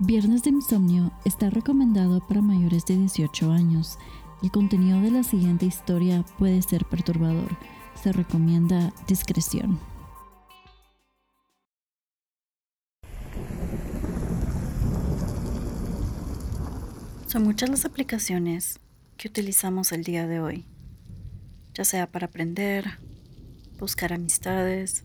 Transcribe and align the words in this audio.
Viernes 0.00 0.44
de 0.44 0.50
Insomnio 0.50 1.10
está 1.24 1.50
recomendado 1.50 2.24
para 2.24 2.40
mayores 2.40 2.86
de 2.86 2.96
18 2.96 3.50
años. 3.50 3.98
El 4.44 4.52
contenido 4.52 5.00
de 5.00 5.10
la 5.10 5.24
siguiente 5.24 5.66
historia 5.66 6.24
puede 6.38 6.62
ser 6.62 6.84
perturbador. 6.84 7.58
Se 8.00 8.12
recomienda 8.12 8.92
discreción. 9.08 9.80
Son 17.26 17.42
muchas 17.42 17.68
las 17.68 17.84
aplicaciones 17.84 18.78
que 19.16 19.26
utilizamos 19.26 19.90
el 19.90 20.04
día 20.04 20.28
de 20.28 20.38
hoy, 20.38 20.64
ya 21.74 21.84
sea 21.84 22.08
para 22.08 22.26
aprender, 22.28 23.00
buscar 23.80 24.12
amistades, 24.12 25.04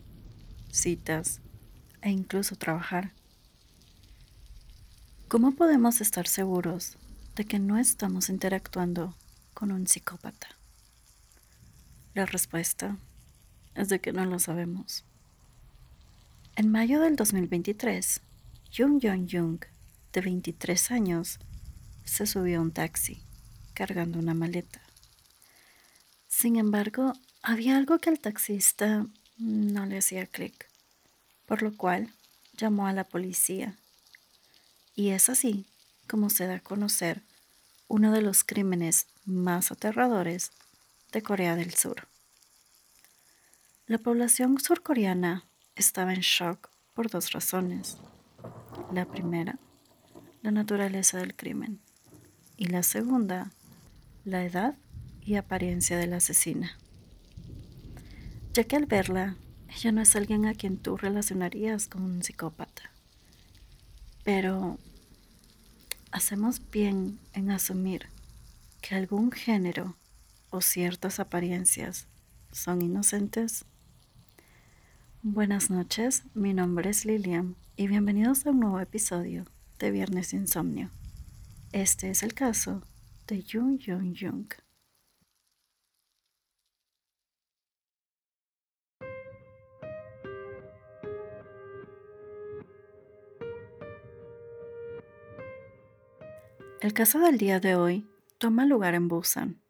citas 0.69 1.41
e 2.03 2.11
incluso 2.11 2.55
trabajar. 2.55 3.11
¿Cómo 5.33 5.53
podemos 5.53 5.99
estar 5.99 6.27
seguros 6.27 6.95
de 7.35 7.45
que 7.45 7.57
no 7.57 7.79
estamos 7.79 8.29
interactuando 8.29 9.15
con 9.55 9.71
un 9.71 9.87
psicópata? 9.87 10.47
La 12.13 12.27
respuesta 12.27 12.99
es 13.73 13.89
de 13.89 13.99
que 13.99 14.13
no 14.13 14.25
lo 14.25 14.37
sabemos. 14.37 15.05
En 16.55 16.69
mayo 16.69 17.01
del 17.01 17.15
2023, 17.15 18.21
Jung 18.77 19.01
Jong 19.01 19.27
Jung, 19.27 19.59
de 20.11 20.21
23 20.21 20.91
años, 20.91 21.39
se 22.03 22.27
subió 22.27 22.59
a 22.59 22.61
un 22.61 22.71
taxi 22.71 23.19
cargando 23.73 24.19
una 24.19 24.35
maleta. 24.35 24.81
Sin 26.27 26.57
embargo, 26.57 27.13
había 27.41 27.75
algo 27.77 27.97
que 27.97 28.11
al 28.11 28.19
taxista 28.19 29.07
no 29.39 29.87
le 29.87 29.97
hacía 29.97 30.27
clic, 30.27 30.69
por 31.47 31.63
lo 31.63 31.75
cual 31.75 32.13
llamó 32.55 32.85
a 32.85 32.93
la 32.93 33.03
policía 33.03 33.79
y 34.95 35.09
es 35.09 35.29
así 35.29 35.65
como 36.07 36.29
se 36.29 36.47
da 36.47 36.55
a 36.55 36.59
conocer 36.59 37.21
uno 37.87 38.11
de 38.11 38.21
los 38.21 38.43
crímenes 38.43 39.07
más 39.25 39.71
aterradores 39.71 40.51
de 41.11 41.21
Corea 41.21 41.55
del 41.55 41.73
Sur. 41.73 42.07
La 43.87 43.97
población 43.97 44.59
surcoreana 44.59 45.43
estaba 45.75 46.13
en 46.13 46.21
shock 46.21 46.69
por 46.93 47.09
dos 47.09 47.31
razones. 47.31 47.97
La 48.91 49.05
primera, 49.05 49.59
la 50.41 50.51
naturaleza 50.51 51.17
del 51.17 51.35
crimen. 51.35 51.79
Y 52.57 52.65
la 52.65 52.83
segunda, 52.83 53.51
la 54.23 54.45
edad 54.45 54.75
y 55.21 55.35
apariencia 55.35 55.97
de 55.97 56.07
la 56.07 56.17
asesina. 56.17 56.77
Ya 58.53 58.63
que 58.63 58.75
al 58.75 58.85
verla, 58.85 59.35
ella 59.67 59.91
no 59.91 60.01
es 60.01 60.15
alguien 60.15 60.45
a 60.45 60.53
quien 60.53 60.77
tú 60.77 60.97
relacionarías 60.97 61.87
con 61.87 62.03
un 62.03 62.23
psicópata. 62.23 62.92
Pero 64.23 64.77
hacemos 66.11 66.61
bien 66.71 67.19
en 67.33 67.51
asumir 67.51 68.07
que 68.81 68.95
algún 68.95 69.31
género 69.31 69.97
o 70.49 70.61
ciertas 70.61 71.19
apariencias 71.19 72.07
son 72.51 72.81
inocentes. 72.81 73.65
Buenas 75.23 75.69
noches, 75.69 76.23
mi 76.33 76.53
nombre 76.53 76.89
es 76.89 77.03
Lilian 77.03 77.55
y 77.75 77.87
bienvenidos 77.87 78.45
a 78.45 78.51
un 78.51 78.61
nuevo 78.61 78.79
episodio 78.79 79.45
de 79.79 79.91
Viernes 79.91 80.31
Insomnio. 80.33 80.89
Este 81.73 82.09
es 82.09 82.23
el 82.23 82.33
caso 82.33 82.81
de 83.27 83.43
Jung 83.43 83.77
Jung 83.85 84.15
Jung. 84.17 84.62
El 96.83 96.93
caso 96.93 97.19
del 97.19 97.37
día 97.37 97.61
de 97.61 97.77
hoy 97.77 98.05
toma 98.39 98.65
lugar 98.65 98.93
en 98.93 99.07
Busan, 99.07 99.61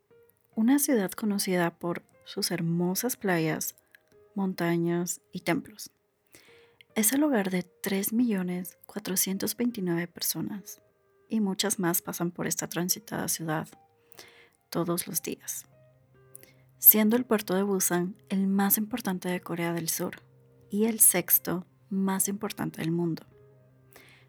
una 0.56 0.80
ciudad 0.80 1.12
conocida 1.12 1.78
por 1.78 2.02
sus 2.26 2.50
hermosas 2.50 3.18
playas, 3.18 3.76
montañas 4.34 5.22
y 5.32 5.42
templos. 5.42 5.92
Es 6.96 7.14
el 7.14 7.24
hogar 7.24 7.52
de 7.52 7.68
3.429 7.84 10.08
personas 10.08 10.82
y 11.30 11.40
muchas 11.40 11.78
más 11.78 12.02
pasan 12.02 12.32
por 12.32 12.48
esta 12.48 12.68
transitada 12.68 13.28
ciudad 13.28 13.68
todos 14.72 15.06
los 15.06 15.22
días, 15.22 15.68
siendo 16.80 17.16
el 17.16 17.26
puerto 17.26 17.54
de 17.54 17.62
Busan 17.62 18.16
el 18.30 18.48
más 18.48 18.80
importante 18.80 19.30
de 19.30 19.40
Corea 19.40 19.72
del 19.72 19.90
Sur 19.90 20.24
y 20.72 20.86
el 20.86 21.00
sexto 21.00 21.68
más 21.92 22.28
importante 22.28 22.82
del 22.82 22.90
mundo. 22.90 23.28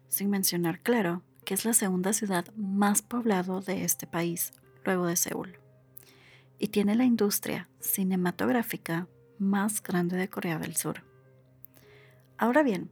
Sin 0.07 0.29
mencionar, 0.29 0.81
claro, 0.81 1.23
que 1.45 1.53
es 1.53 1.63
la 1.63 1.73
segunda 1.73 2.11
ciudad 2.11 2.45
más 2.55 3.01
poblada 3.01 3.61
de 3.61 3.85
este 3.85 4.07
país, 4.07 4.51
luego 4.83 5.05
de 5.05 5.15
Seúl, 5.15 5.59
y 6.57 6.67
tiene 6.69 6.95
la 6.95 7.05
industria 7.05 7.69
cinematográfica 7.79 9.07
más 9.37 9.81
grande 9.81 10.17
de 10.17 10.29
Corea 10.29 10.57
del 10.57 10.75
Sur. 10.75 11.03
Ahora 12.37 12.63
bien, 12.63 12.89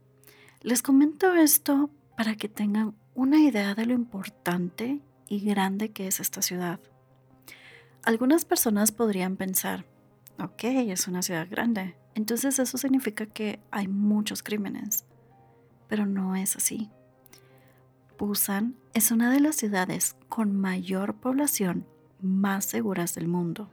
les 0.62 0.81
comento 0.81 1.34
esto 1.34 1.90
para 2.16 2.36
que 2.36 2.47
tengan 2.47 2.96
una 3.16 3.40
idea 3.40 3.75
de 3.75 3.86
lo 3.86 3.94
importante 3.94 5.02
y 5.28 5.40
grande 5.41 5.91
que 5.91 6.08
es 6.08 6.20
esta 6.20 6.41
ciudad. 6.41 6.80
Algunas 8.03 8.46
personas 8.46 8.91
podrían 8.91 9.35
pensar, 9.35 9.85
ok, 10.40 10.64
es 10.64 11.08
una 11.08 11.22
ciudad 11.22 11.47
grande, 11.50 11.96
entonces 12.16 12.59
eso 12.59 12.78
significa 12.78 13.25
que 13.25 13.59
hay 13.72 13.88
muchos 13.88 14.44
crímenes, 14.44 15.06
pero 15.88 16.06
no 16.06 16.35
es 16.35 16.56
así. 16.56 16.90
Busan 18.25 18.78
es 18.94 19.11
una 19.11 19.29
de 19.34 19.41
las 19.41 19.57
ciudades 19.57 20.16
con 20.29 20.56
mayor 20.56 21.16
población 21.16 21.85
más 22.22 22.63
seguras 22.63 23.16
del 23.16 23.28
mundo. 23.28 23.69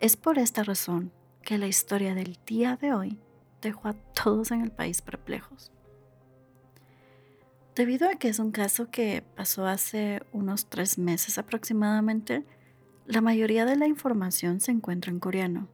Es 0.00 0.16
por 0.16 0.36
esta 0.36 0.64
razón 0.64 1.12
que 1.42 1.56
la 1.56 1.68
historia 1.68 2.16
del 2.16 2.36
día 2.44 2.76
de 2.76 2.92
hoy 2.92 3.20
dejó 3.62 3.86
a 3.86 3.92
todos 3.92 4.50
en 4.50 4.62
el 4.62 4.72
país 4.72 5.00
perplejos. 5.00 5.70
Debido 7.76 8.08
a 8.08 8.16
que 8.16 8.28
es 8.28 8.40
un 8.40 8.50
caso 8.50 8.90
que 8.90 9.22
pasó 9.36 9.64
hace 9.64 10.24
unos 10.32 10.66
tres 10.66 10.98
meses 10.98 11.38
aproximadamente, 11.38 12.44
la 13.06 13.20
mayoría 13.20 13.64
de 13.64 13.76
la 13.76 13.86
información 13.86 14.58
se 14.58 14.72
encuentra 14.72 15.12
en 15.12 15.20
coreano 15.20 15.68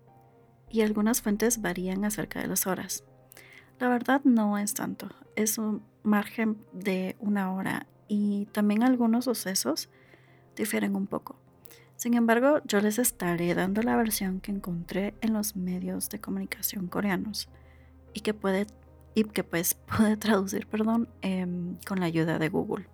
y 0.69 0.83
algunas 0.83 1.22
fuentes 1.22 1.62
varían 1.62 2.05
acerca 2.05 2.43
de 2.43 2.49
las 2.49 2.67
horas. 2.67 3.03
La 3.78 3.89
verdad 3.89 4.21
no 4.25 4.59
es 4.59 4.75
tanto, 4.75 5.09
es 5.37 5.57
un 5.57 5.83
margen 6.03 6.59
de 6.72 7.16
una 7.21 7.53
hora 7.53 7.87
y 8.09 8.47
también 8.47 8.83
algunos 8.83 9.25
sucesos 9.27 9.88
difieren 10.56 10.97
un 10.97 11.06
poco. 11.06 11.37
Sin 11.97 12.15
embargo, 12.15 12.61
yo 12.65 12.81
les 12.81 12.99
estaré 12.99 13.55
dando 13.55 13.83
la 13.83 13.97
versión 13.97 14.41
que 14.41 14.50
encontré 14.50 15.15
en 15.21 15.34
los 15.34 15.55
medios 15.55 16.09
de 16.09 16.21
comunicación 16.21 16.87
coreanos 16.87 17.49
y 18.15 18.21
que 18.21 18.34
puede 18.34 18.66
y 19.15 19.25
que 19.25 19.44
pues 19.44 19.75
puede 19.97 20.16
traducir, 20.16 20.66
perdón, 20.66 21.09
em, 21.22 21.77
con 21.87 22.00
la 22.00 22.06
ayuda 22.06 22.39
de 22.39 22.49
Google. 22.49 22.87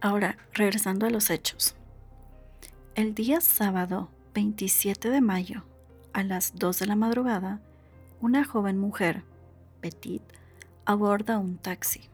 Ahora, 0.00 0.38
regresando 0.52 1.06
a 1.06 1.10
los 1.10 1.30
hechos. 1.30 1.76
El 2.94 3.14
día 3.14 3.40
sábado 3.40 4.10
27 4.34 5.10
de 5.10 5.20
mayo, 5.20 5.64
a 6.12 6.22
las 6.22 6.54
2 6.56 6.78
de 6.78 6.86
la 6.86 6.96
madrugada, 6.96 7.60
una 8.20 8.44
joven 8.44 8.78
mujer, 8.78 9.24
Petit, 9.80 10.22
aborda 10.86 11.38
un 11.38 11.58
taxi. 11.58 12.08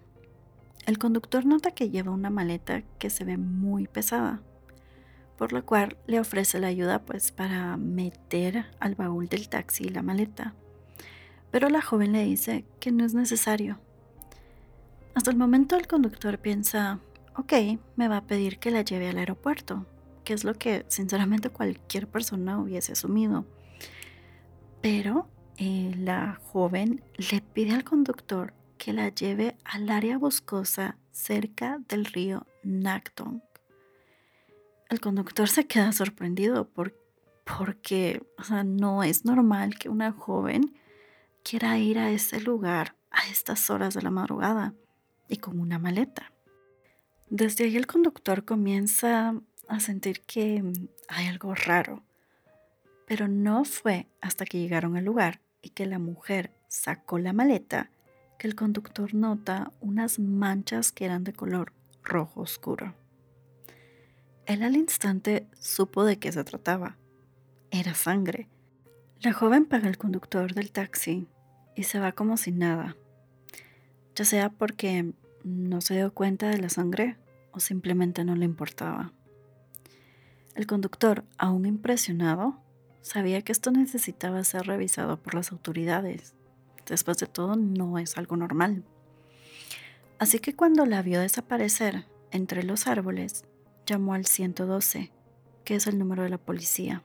El 0.87 0.99
conductor 0.99 1.45
nota 1.45 1.73
que 1.73 1.91
lleva 1.91 2.11
una 2.11 2.31
maleta 2.31 2.83
que 2.99 3.11
se 3.11 3.25
ve 3.25 3.37
muy 3.37 3.87
pesada, 3.87 4.41
por 5.37 5.53
lo 5.53 5.65
cual 5.65 5.97
le 6.07 6.21
ofrece 6.21 6.59
la 6.59 6.69
ayuda 6.69 7.03
pues 7.03 7.33
para 7.33 7.77
meter 7.77 8.67
al 8.79 8.95
baúl 8.95 9.29
del 9.29 9.49
taxi 9.49 9.89
la 9.89 10.03
maleta. 10.03 10.55
Pero 11.51 11.69
la 11.69 11.83
joven 11.83 12.13
le 12.13 12.25
dice 12.25 12.65
que 12.79 12.93
no 12.93 13.05
es 13.05 13.15
necesario. 13.15 13.79
Hasta 15.15 15.31
el 15.31 15.37
momento 15.37 15.77
el 15.77 15.87
conductor 15.87 16.39
piensa, 16.39 17.01
ok, 17.37 17.53
me 17.97 18.09
va 18.09 18.19
a 18.19 18.27
pedir 18.27 18.59
que 18.59 18.71
la 18.71 18.83
lleve 18.83 19.09
al 19.09 19.19
aeropuerto, 19.19 19.87
que 20.25 20.33
es 20.33 20.45
lo 20.45 20.55
que 20.55 20.85
sinceramente 20.89 21.51
cualquier 21.51 22.07
persona 22.07 22.59
hubiese 22.61 22.93
asumido. 22.93 23.45
Pero 24.81 25.29
eh, 25.57 25.93
la 25.99 26.41
joven 26.53 27.03
le 27.31 27.41
pide 27.41 27.75
al 27.75 27.85
conductor 27.85 28.55
que 28.81 28.95
la 28.95 29.11
lleve 29.11 29.59
al 29.63 29.91
área 29.91 30.17
boscosa 30.17 30.97
cerca 31.13 31.81
del 31.87 32.07
río 32.07 32.47
Nakdong. 32.63 33.43
El 34.89 35.01
conductor 35.01 35.51
se 35.51 35.67
queda 35.67 35.93
sorprendido 35.93 36.67
porque 37.45 38.23
no 38.65 39.03
es 39.03 39.27
normal 39.27 39.79
que 39.79 39.91
una 39.91 40.13
joven 40.13 40.75
quiera 41.45 41.77
ir 41.77 41.99
a 41.99 42.11
ese 42.11 42.41
lugar 42.41 42.97
a 43.11 43.29
estas 43.29 43.69
horas 43.69 43.93
de 43.93 44.01
la 44.01 44.11
madrugada 44.11 44.73
y 45.29 45.37
con 45.37 45.61
una 45.61 45.79
maleta. 45.79 46.33
Desde 47.29 47.65
ahí 47.65 47.77
el 47.77 47.87
conductor 47.87 48.47
comienza 48.47 49.35
a 49.69 49.81
sentir 49.81 50.23
que 50.23 50.65
hay 51.07 51.27
algo 51.27 51.55
raro, 51.55 52.03
pero 53.07 53.29
no 53.29 53.67
fue 53.67 54.07
hasta 54.23 54.47
que 54.47 54.59
llegaron 54.59 54.97
al 54.97 55.05
lugar 55.05 55.43
y 55.61 55.69
que 55.69 55.85
la 55.85 55.99
mujer 55.99 56.51
sacó 56.67 57.19
la 57.19 57.35
maleta 57.35 57.91
que 58.41 58.49
el 58.49 58.55
conductor 58.55 59.13
nota 59.13 59.71
unas 59.83 60.19
manchas 60.19 60.93
que 60.93 61.05
eran 61.05 61.25
de 61.25 61.35
color 61.35 61.75
rojo 62.03 62.41
oscuro. 62.41 62.95
Él 64.47 64.63
al 64.63 64.77
instante 64.77 65.47
supo 65.59 66.05
de 66.05 66.19
qué 66.19 66.33
se 66.33 66.43
trataba. 66.43 66.97
Era 67.71 67.93
sangre. 67.93 68.49
La 69.21 69.35
joven 69.35 69.67
paga 69.67 69.89
al 69.89 69.99
conductor 69.99 70.55
del 70.55 70.73
taxi 70.73 71.29
y 71.77 71.83
se 71.83 72.01
va 72.01 72.13
como 72.13 72.39
sin 72.39 72.59
nada, 72.59 72.97
ya 74.15 74.25
sea 74.25 74.49
porque 74.49 75.13
no 75.45 75.83
se 75.83 75.97
dio 75.97 76.15
cuenta 76.15 76.49
de 76.49 76.57
la 76.57 76.71
sangre 76.71 77.19
o 77.53 77.61
simplemente 77.61 78.25
no 78.25 78.37
le 78.37 78.47
importaba. 78.47 79.13
El 80.55 80.67
conductor, 80.67 81.25
aún 81.37 81.67
impresionado, 81.67 82.59
sabía 83.03 83.43
que 83.43 83.53
esto 83.53 83.71
necesitaba 83.71 84.43
ser 84.45 84.63
revisado 84.63 85.19
por 85.19 85.35
las 85.35 85.53
autoridades. 85.53 86.33
Después 86.91 87.19
de 87.19 87.29
todo, 87.29 87.55
no 87.55 87.99
es 87.99 88.19
algo 88.19 88.37
normal. 88.37 88.83
Así 90.19 90.41
que 90.41 90.57
cuando 90.57 90.85
la 90.87 91.03
vio 91.03 91.21
desaparecer 91.21 92.05
entre 92.33 92.65
los 92.65 92.89
árboles, 92.89 93.45
llamó 93.87 94.15
al 94.15 94.27
112, 94.27 95.13
que 95.65 95.77
es 95.77 95.87
el 95.87 96.01
número 96.01 96.25
de 96.25 96.31
la 96.31 96.39
policía. 96.39 97.05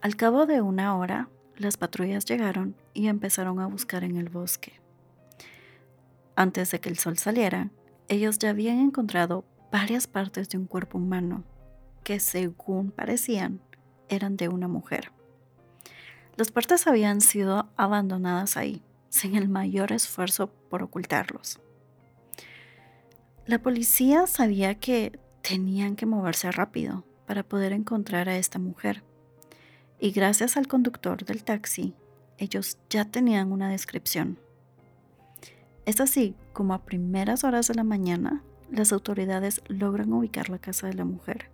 Al 0.00 0.16
cabo 0.16 0.46
de 0.46 0.60
una 0.60 0.96
hora, 0.96 1.28
las 1.56 1.76
patrullas 1.76 2.24
llegaron 2.24 2.74
y 2.94 3.06
empezaron 3.06 3.60
a 3.60 3.68
buscar 3.68 4.02
en 4.02 4.16
el 4.16 4.28
bosque. 4.28 4.80
Antes 6.34 6.72
de 6.72 6.80
que 6.80 6.88
el 6.88 6.98
sol 6.98 7.18
saliera, 7.18 7.70
ellos 8.08 8.40
ya 8.40 8.50
habían 8.50 8.80
encontrado 8.80 9.44
varias 9.70 10.08
partes 10.08 10.48
de 10.48 10.58
un 10.58 10.66
cuerpo 10.66 10.98
humano 10.98 11.44
que 12.02 12.18
según 12.18 12.90
parecían 12.90 13.60
eran 14.08 14.36
de 14.36 14.48
una 14.48 14.66
mujer. 14.66 15.12
Las 16.42 16.50
partes 16.50 16.88
habían 16.88 17.20
sido 17.20 17.70
abandonadas 17.76 18.56
ahí, 18.56 18.82
sin 19.10 19.36
el 19.36 19.48
mayor 19.48 19.92
esfuerzo 19.92 20.48
por 20.48 20.82
ocultarlos. 20.82 21.60
La 23.46 23.62
policía 23.62 24.26
sabía 24.26 24.74
que 24.74 25.20
tenían 25.40 25.94
que 25.94 26.04
moverse 26.04 26.50
rápido 26.50 27.06
para 27.28 27.44
poder 27.44 27.72
encontrar 27.72 28.28
a 28.28 28.38
esta 28.38 28.58
mujer. 28.58 29.04
Y 30.00 30.10
gracias 30.10 30.56
al 30.56 30.66
conductor 30.66 31.24
del 31.24 31.44
taxi, 31.44 31.94
ellos 32.38 32.76
ya 32.90 33.04
tenían 33.04 33.52
una 33.52 33.70
descripción. 33.70 34.40
Es 35.86 36.00
así 36.00 36.34
como 36.52 36.74
a 36.74 36.84
primeras 36.84 37.44
horas 37.44 37.68
de 37.68 37.76
la 37.76 37.84
mañana, 37.84 38.42
las 38.68 38.92
autoridades 38.92 39.62
logran 39.68 40.12
ubicar 40.12 40.48
la 40.50 40.58
casa 40.58 40.88
de 40.88 40.94
la 40.94 41.04
mujer 41.04 41.52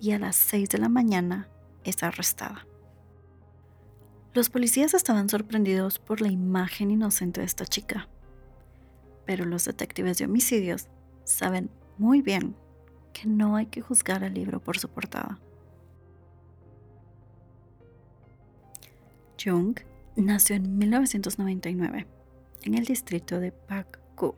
y 0.00 0.10
a 0.10 0.18
las 0.18 0.34
6 0.34 0.68
de 0.70 0.78
la 0.78 0.88
mañana 0.88 1.48
es 1.84 2.02
arrestada. 2.02 2.66
Los 4.36 4.50
policías 4.50 4.92
estaban 4.92 5.30
sorprendidos 5.30 5.98
por 5.98 6.20
la 6.20 6.28
imagen 6.28 6.90
inocente 6.90 7.40
de 7.40 7.46
esta 7.46 7.64
chica, 7.64 8.06
pero 9.24 9.46
los 9.46 9.64
detectives 9.64 10.18
de 10.18 10.26
homicidios 10.26 10.88
saben 11.24 11.70
muy 11.96 12.20
bien 12.20 12.54
que 13.14 13.26
no 13.26 13.56
hay 13.56 13.64
que 13.64 13.80
juzgar 13.80 14.24
al 14.24 14.34
libro 14.34 14.60
por 14.60 14.76
su 14.76 14.90
portada. 14.90 15.40
Jung 19.42 19.78
nació 20.16 20.56
en 20.56 20.76
1999 20.76 22.06
en 22.64 22.74
el 22.74 22.84
distrito 22.84 23.40
de 23.40 23.52
Pak-Ku. 23.52 24.34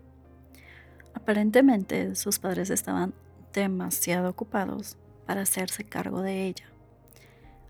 Aparentemente 1.12 2.14
sus 2.14 2.38
padres 2.38 2.70
estaban 2.70 3.14
demasiado 3.52 4.30
ocupados 4.30 4.96
para 5.26 5.40
hacerse 5.40 5.82
cargo 5.82 6.22
de 6.22 6.46
ella, 6.46 6.66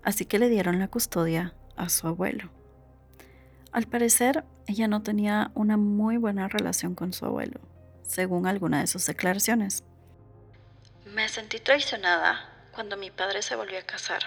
así 0.03 0.25
que 0.25 0.37
le 0.37 0.49
dieron 0.49 0.77
la 0.77 0.89
custodia 0.89 1.55
a 1.79 1.89
su 1.89 2.07
abuelo. 2.07 2.49
Al 3.71 3.87
parecer, 3.87 4.43
ella 4.67 4.87
no 4.87 5.01
tenía 5.01 5.51
una 5.55 5.77
muy 5.77 6.17
buena 6.17 6.47
relación 6.47 6.95
con 6.95 7.13
su 7.13 7.25
abuelo, 7.25 7.59
según 8.03 8.47
alguna 8.47 8.81
de 8.81 8.87
sus 8.87 9.05
declaraciones. 9.05 9.83
Me 11.05 11.27
sentí 11.29 11.59
traicionada 11.59 12.49
cuando 12.71 12.97
mi 12.97 13.11
padre 13.11 13.41
se 13.41 13.55
volvió 13.55 13.79
a 13.79 13.83
casar. 13.83 14.23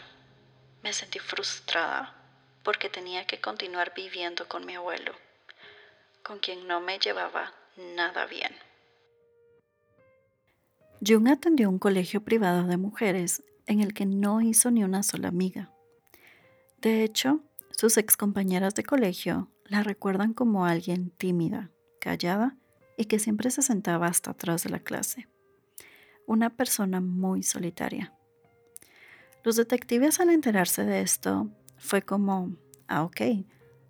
Me 0.83 0.93
sentí 0.93 1.19
frustrada 1.19 2.15
porque 2.63 2.89
tenía 2.89 3.27
que 3.27 3.41
continuar 3.41 3.93
viviendo 3.95 4.49
con 4.49 4.65
mi 4.67 4.75
abuelo, 4.75 5.13
con 6.23 6.39
quien 6.39 6.67
no 6.67 6.81
me 6.81 6.99
llevaba 6.99 7.53
nada 7.97 8.27
bien. 8.27 8.53
Jung 11.05 11.29
atendió 11.29 11.69
un 11.69 11.79
colegio 11.79 12.23
privado 12.23 12.65
de 12.65 12.77
mujeres 12.77 13.43
en 13.67 13.81
el 13.81 13.93
que 13.93 14.07
no 14.07 14.41
hizo 14.41 14.71
ni 14.71 14.85
una 14.85 15.03
sola 15.03 15.29
amiga. 15.29 15.71
De 16.83 17.03
hecho, 17.03 17.41
sus 17.71 17.97
excompañeras 17.97 18.75
de 18.75 18.83
colegio 18.83 19.49
la 19.65 19.83
recuerdan 19.83 20.35
como 20.35 20.67
alguien 20.67 21.11
tímida, 21.11 21.71
callada 22.01 22.57
y 22.99 23.07
que 23.07 23.19
siempre 23.19 23.51
se 23.51 23.63
sentaba 23.63 24.07
hasta 24.09 24.33
atrás 24.33 24.65
de 24.65 24.71
la 24.71 24.81
clase. 24.81 25.27
Una 26.27 26.51
persona 26.51 27.01
muy 27.01 27.43
solitaria. 27.43 28.13
Los 29.45 29.57
detectives 29.57 30.21
al 30.21 30.29
enterarse 30.29 30.85
de 30.85 31.01
esto 31.01 31.49
fue 31.79 32.03
como, 32.03 32.55
ah, 32.87 33.05
ok, 33.05 33.21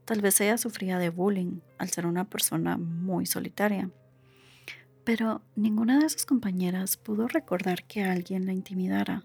tal 0.04 0.20
vez 0.20 0.40
ella 0.40 0.56
sufría 0.56 0.98
de 0.98 1.10
bullying 1.10 1.60
al 1.78 1.90
ser 1.90 2.06
una 2.06 2.28
persona 2.28 2.76
muy 2.76 3.26
solitaria 3.26 3.90
pero 5.04 5.42
ninguna 5.56 5.98
de 5.98 6.08
sus 6.08 6.26
compañeras 6.26 6.96
pudo 6.96 7.28
recordar 7.28 7.84
que 7.84 8.04
alguien 8.04 8.46
la 8.46 8.52
intimidara. 8.52 9.24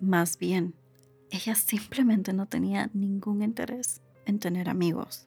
Más 0.00 0.38
bien, 0.38 0.74
ella 1.30 1.54
simplemente 1.54 2.32
no 2.32 2.46
tenía 2.46 2.90
ningún 2.92 3.42
interés 3.42 4.00
en 4.24 4.38
tener 4.38 4.68
amigos. 4.68 5.26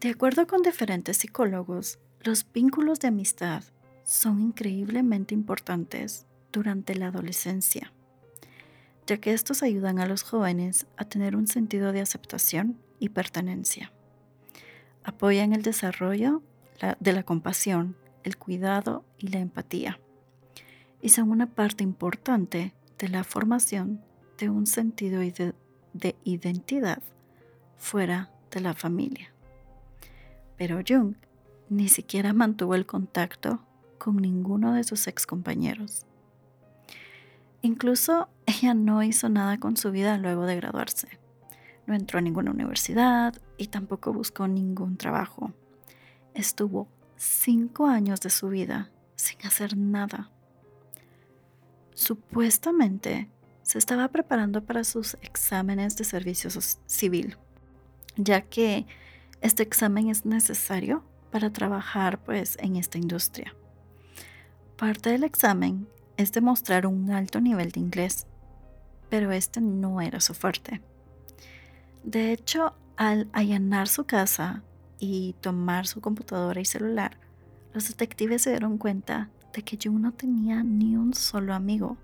De 0.00 0.10
acuerdo 0.10 0.46
con 0.46 0.62
diferentes 0.62 1.18
psicólogos, 1.18 1.98
los 2.20 2.46
vínculos 2.52 3.00
de 3.00 3.08
amistad 3.08 3.64
son 4.04 4.40
increíblemente 4.40 5.34
importantes 5.34 6.26
durante 6.52 6.94
la 6.94 7.08
adolescencia, 7.08 7.92
ya 9.06 9.18
que 9.18 9.32
estos 9.32 9.62
ayudan 9.62 9.98
a 9.98 10.06
los 10.06 10.22
jóvenes 10.22 10.86
a 10.96 11.04
tener 11.04 11.36
un 11.36 11.46
sentido 11.46 11.92
de 11.92 12.00
aceptación 12.00 12.78
y 12.98 13.10
pertenencia. 13.10 13.92
Apoyan 15.02 15.52
el 15.52 15.62
desarrollo 15.62 16.42
de 17.00 17.12
la 17.12 17.22
compasión, 17.22 17.96
el 18.22 18.36
cuidado 18.36 19.04
y 19.18 19.28
la 19.28 19.38
empatía. 19.38 20.00
Y 21.00 21.10
son 21.10 21.30
una 21.30 21.46
parte 21.54 21.84
importante 21.84 22.74
de 22.98 23.08
la 23.08 23.24
formación 23.24 24.02
de 24.38 24.50
un 24.50 24.66
sentido 24.66 25.20
de 25.20 26.16
identidad 26.24 27.02
fuera 27.76 28.30
de 28.50 28.60
la 28.60 28.74
familia. 28.74 29.32
Pero 30.56 30.80
Jung 30.86 31.14
ni 31.68 31.88
siquiera 31.88 32.32
mantuvo 32.32 32.74
el 32.74 32.86
contacto 32.86 33.60
con 33.98 34.16
ninguno 34.16 34.74
de 34.74 34.84
sus 34.84 35.06
ex 35.06 35.26
compañeros. 35.26 36.06
Incluso 37.62 38.28
ella 38.46 38.74
no 38.74 39.02
hizo 39.02 39.28
nada 39.28 39.58
con 39.58 39.76
su 39.76 39.90
vida 39.90 40.18
luego 40.18 40.44
de 40.46 40.56
graduarse. 40.56 41.18
No 41.86 41.94
entró 41.94 42.18
a 42.18 42.22
ninguna 42.22 42.50
universidad 42.50 43.34
y 43.56 43.68
tampoco 43.68 44.12
buscó 44.12 44.48
ningún 44.48 44.96
trabajo 44.96 45.52
estuvo 46.34 46.88
cinco 47.16 47.86
años 47.86 48.20
de 48.20 48.30
su 48.30 48.48
vida 48.48 48.90
sin 49.14 49.40
hacer 49.46 49.76
nada. 49.76 50.30
Supuestamente 51.94 53.30
se 53.64 53.78
estaba 53.78 54.08
preparando 54.08 54.62
para 54.62 54.84
sus 54.84 55.14
exámenes 55.22 55.96
de 55.96 56.04
servicio 56.04 56.50
civil, 56.86 57.36
ya 58.16 58.42
que 58.42 58.86
este 59.40 59.62
examen 59.62 60.10
es 60.10 60.24
necesario 60.24 61.02
para 61.32 61.50
trabajar 61.50 62.22
pues 62.22 62.56
en 62.60 62.76
esta 62.76 62.98
industria. 62.98 63.54
Parte 64.76 65.10
del 65.10 65.24
examen 65.24 65.88
es 66.16 66.30
demostrar 66.30 66.86
un 66.86 67.10
alto 67.10 67.40
nivel 67.40 67.72
de 67.72 67.80
inglés, 67.80 68.26
pero 69.08 69.32
este 69.32 69.60
no 69.60 70.00
era 70.00 70.20
su 70.20 70.34
fuerte. 70.34 70.82
De 72.04 72.32
hecho, 72.32 72.74
al 72.96 73.28
allanar 73.32 73.88
su 73.88 74.04
casa 74.04 74.62
y 74.98 75.34
tomar 75.40 75.86
su 75.86 76.00
computadora 76.00 76.60
y 76.60 76.66
celular, 76.66 77.18
los 77.72 77.88
detectives 77.88 78.42
se 78.42 78.50
dieron 78.50 78.76
cuenta 78.76 79.30
de 79.54 79.62
que 79.62 79.78
Jung 79.82 80.00
no 80.00 80.12
tenía 80.12 80.62
ni 80.62 80.96
un 80.96 81.14
solo 81.14 81.54
amigo. 81.54 81.96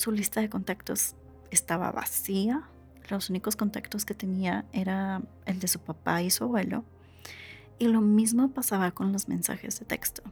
Su 0.00 0.12
lista 0.12 0.40
de 0.40 0.48
contactos 0.48 1.14
estaba 1.50 1.92
vacía. 1.92 2.62
Los 3.10 3.28
únicos 3.28 3.54
contactos 3.54 4.06
que 4.06 4.14
tenía 4.14 4.64
era 4.72 5.20
el 5.44 5.60
de 5.60 5.68
su 5.68 5.78
papá 5.78 6.22
y 6.22 6.30
su 6.30 6.44
abuelo. 6.44 6.86
Y 7.78 7.86
lo 7.88 8.00
mismo 8.00 8.48
pasaba 8.48 8.92
con 8.92 9.12
los 9.12 9.28
mensajes 9.28 9.78
de 9.78 9.84
texto. 9.84 10.22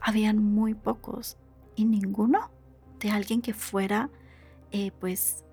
Habían 0.00 0.38
muy 0.38 0.74
pocos 0.74 1.38
y 1.74 1.86
ninguno 1.86 2.52
de 3.00 3.10
alguien 3.10 3.42
que 3.42 3.52
fuera, 3.52 4.10
eh, 4.70 4.92
pues, 5.00 5.44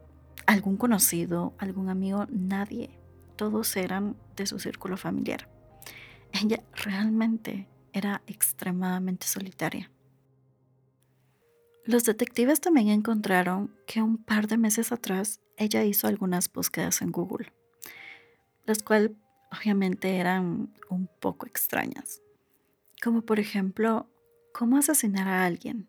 algún 0.45 0.77
conocido, 0.77 1.55
algún 1.57 1.89
amigo, 1.89 2.27
nadie. 2.29 2.91
Todos 3.37 3.75
eran 3.75 4.15
de 4.35 4.45
su 4.45 4.59
círculo 4.59 4.97
familiar. 4.97 5.49
Ella 6.31 6.63
realmente 6.73 7.67
era 7.91 8.21
extremadamente 8.27 9.25
solitaria. 9.25 9.89
Los 11.85 12.03
detectives 12.03 12.61
también 12.61 12.89
encontraron 12.89 13.75
que 13.87 14.01
un 14.01 14.17
par 14.17 14.47
de 14.47 14.57
meses 14.57 14.91
atrás 14.91 15.39
ella 15.57 15.83
hizo 15.83 16.07
algunas 16.07 16.51
búsquedas 16.51 17.01
en 17.01 17.11
Google, 17.11 17.51
las 18.65 18.83
cuales 18.83 19.11
obviamente 19.51 20.17
eran 20.17 20.73
un 20.89 21.09
poco 21.19 21.47
extrañas. 21.47 22.21
Como 23.03 23.23
por 23.23 23.39
ejemplo, 23.39 24.07
cómo 24.53 24.77
asesinar 24.77 25.27
a 25.27 25.43
alguien, 25.45 25.87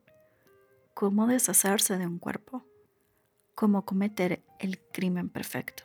cómo 0.94 1.26
deshacerse 1.26 1.99
de 1.99 2.06
un 2.06 2.18
cuerpo, 2.18 2.64
cómo 3.54 3.84
cometer 3.84 4.42
el 4.58 4.78
crimen 4.92 5.28
perfecto. 5.28 5.84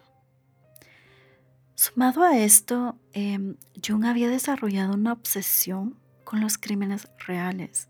Sumado 1.76 2.24
a 2.24 2.38
esto, 2.38 2.98
eh, 3.14 3.56
Jung 3.86 4.06
había 4.06 4.30
desarrollado 4.30 4.94
una 4.94 5.14
obsesión 5.14 6.00
con 6.24 6.42
los 6.42 6.58
crímenes 6.58 7.08
reales. 7.20 7.88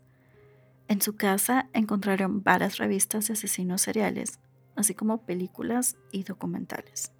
En 0.88 1.02
su 1.02 1.16
casa 1.16 1.68
encontraron 1.74 2.42
varias 2.42 2.78
revistas 2.78 3.28
de 3.28 3.34
asesinos 3.34 3.82
seriales, 3.82 4.40
así 4.74 4.94
como 4.94 5.26
películas 5.26 5.98
y 6.12 6.24
documentales. 6.24 7.12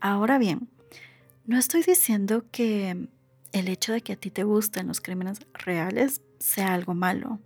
Ahora 0.00 0.38
bien, 0.38 0.70
no 1.44 1.58
estoy 1.58 1.82
diciendo 1.82 2.46
que 2.50 3.08
el 3.52 3.68
hecho 3.68 3.92
de 3.92 4.00
que 4.00 4.14
a 4.14 4.16
ti 4.16 4.30
te 4.30 4.44
gusten 4.44 4.88
los 4.88 5.02
crímenes 5.02 5.40
reales 5.52 6.22
sea 6.38 6.72
algo 6.74 6.94
malo. 6.94 7.40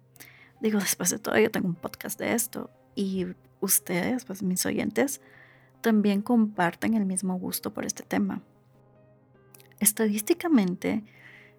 Digo, 0.61 0.79
después 0.79 1.11
de 1.11 1.19
todo, 1.19 1.38
yo 1.38 1.50
tengo 1.50 1.69
un 1.69 1.75
podcast 1.75 2.19
de 2.19 2.35
esto 2.35 2.71
y 2.95 3.26
ustedes, 3.61 4.25
pues 4.25 4.43
mis 4.43 4.64
oyentes, 4.64 5.21
también 5.81 6.23
comparten 6.23 6.95
el 6.95 7.05
mismo 7.05 7.38
gusto 7.38 7.73
por 7.73 7.85
este 7.85 8.05
tema. 8.05 8.43
Estadísticamente, 9.81 11.05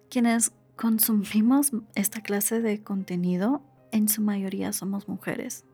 quienes 0.08 0.52
consumimos 0.82 1.70
esta 1.94 2.22
clase 2.22 2.60
de 2.60 2.82
contenido, 2.82 3.62
en 3.92 4.08
su 4.08 4.20
mayoría 4.20 4.72
somos 4.72 5.06
mujeres. 5.06 5.64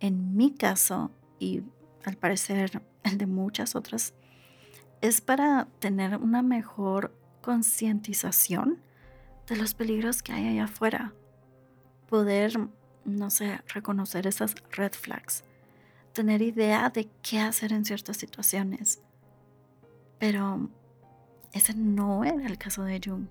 En 0.00 0.34
mi 0.34 0.54
caso, 0.54 1.10
y 1.38 1.62
al 2.06 2.16
parecer 2.16 2.80
el 3.02 3.18
de 3.18 3.26
muchas 3.26 3.76
otras, 3.76 4.14
es 5.02 5.20
para 5.20 5.68
tener 5.78 6.16
una 6.16 6.40
mejor 6.40 7.14
concientización 7.42 8.80
de 9.46 9.56
los 9.56 9.74
peligros 9.74 10.22
que 10.22 10.32
hay 10.32 10.48
allá 10.48 10.64
afuera. 10.64 11.12
Poder, 12.08 12.58
no 13.04 13.28
sé, 13.28 13.60
reconocer 13.74 14.26
esas 14.26 14.54
red 14.70 14.92
flags 14.92 15.44
tener 16.14 16.40
idea 16.40 16.88
de 16.88 17.10
qué 17.20 17.40
hacer 17.40 17.74
en 17.74 17.84
ciertas 17.84 18.16
situaciones. 18.16 19.02
Pero 20.18 20.70
ese 21.52 21.74
no 21.74 22.24
era 22.24 22.46
el 22.46 22.56
caso 22.56 22.84
de 22.84 23.00
Jung. 23.04 23.28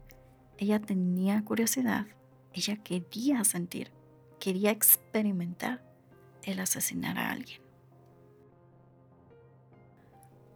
Ella 0.58 0.80
tenía 0.80 1.44
curiosidad, 1.44 2.08
ella 2.54 2.78
quería 2.78 3.44
sentir, 3.44 3.92
quería 4.40 4.72
experimentar 4.72 5.84
el 6.44 6.60
asesinar 6.60 7.18
a 7.18 7.32
alguien. 7.32 7.62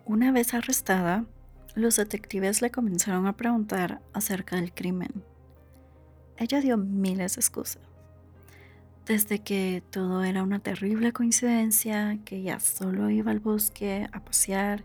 Una 0.05 0.31
vez 0.31 0.53
arrestada, 0.53 1.25
los 1.75 1.95
detectives 1.95 2.61
le 2.61 2.71
comenzaron 2.71 3.27
a 3.27 3.37
preguntar 3.37 4.01
acerca 4.13 4.55
del 4.55 4.73
crimen. 4.73 5.23
Ella 6.37 6.59
dio 6.59 6.77
miles 6.77 7.35
de 7.35 7.41
excusas 7.41 7.91
desde 9.05 9.39
que 9.39 9.83
todo 9.89 10.23
era 10.23 10.43
una 10.43 10.59
terrible 10.59 11.11
coincidencia, 11.11 12.19
que 12.23 12.37
ella 12.37 12.59
solo 12.59 13.09
iba 13.09 13.31
al 13.31 13.39
bosque 13.39 14.07
a 14.11 14.23
pasear 14.23 14.83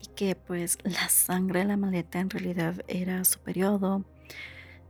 y 0.00 0.06
que 0.14 0.34
pues 0.34 0.78
la 0.82 1.08
sangre 1.08 1.60
de 1.60 1.66
la 1.66 1.76
maleta 1.76 2.20
en 2.20 2.30
realidad 2.30 2.82
era 2.88 3.24
su 3.24 3.38
periodo. 3.40 4.04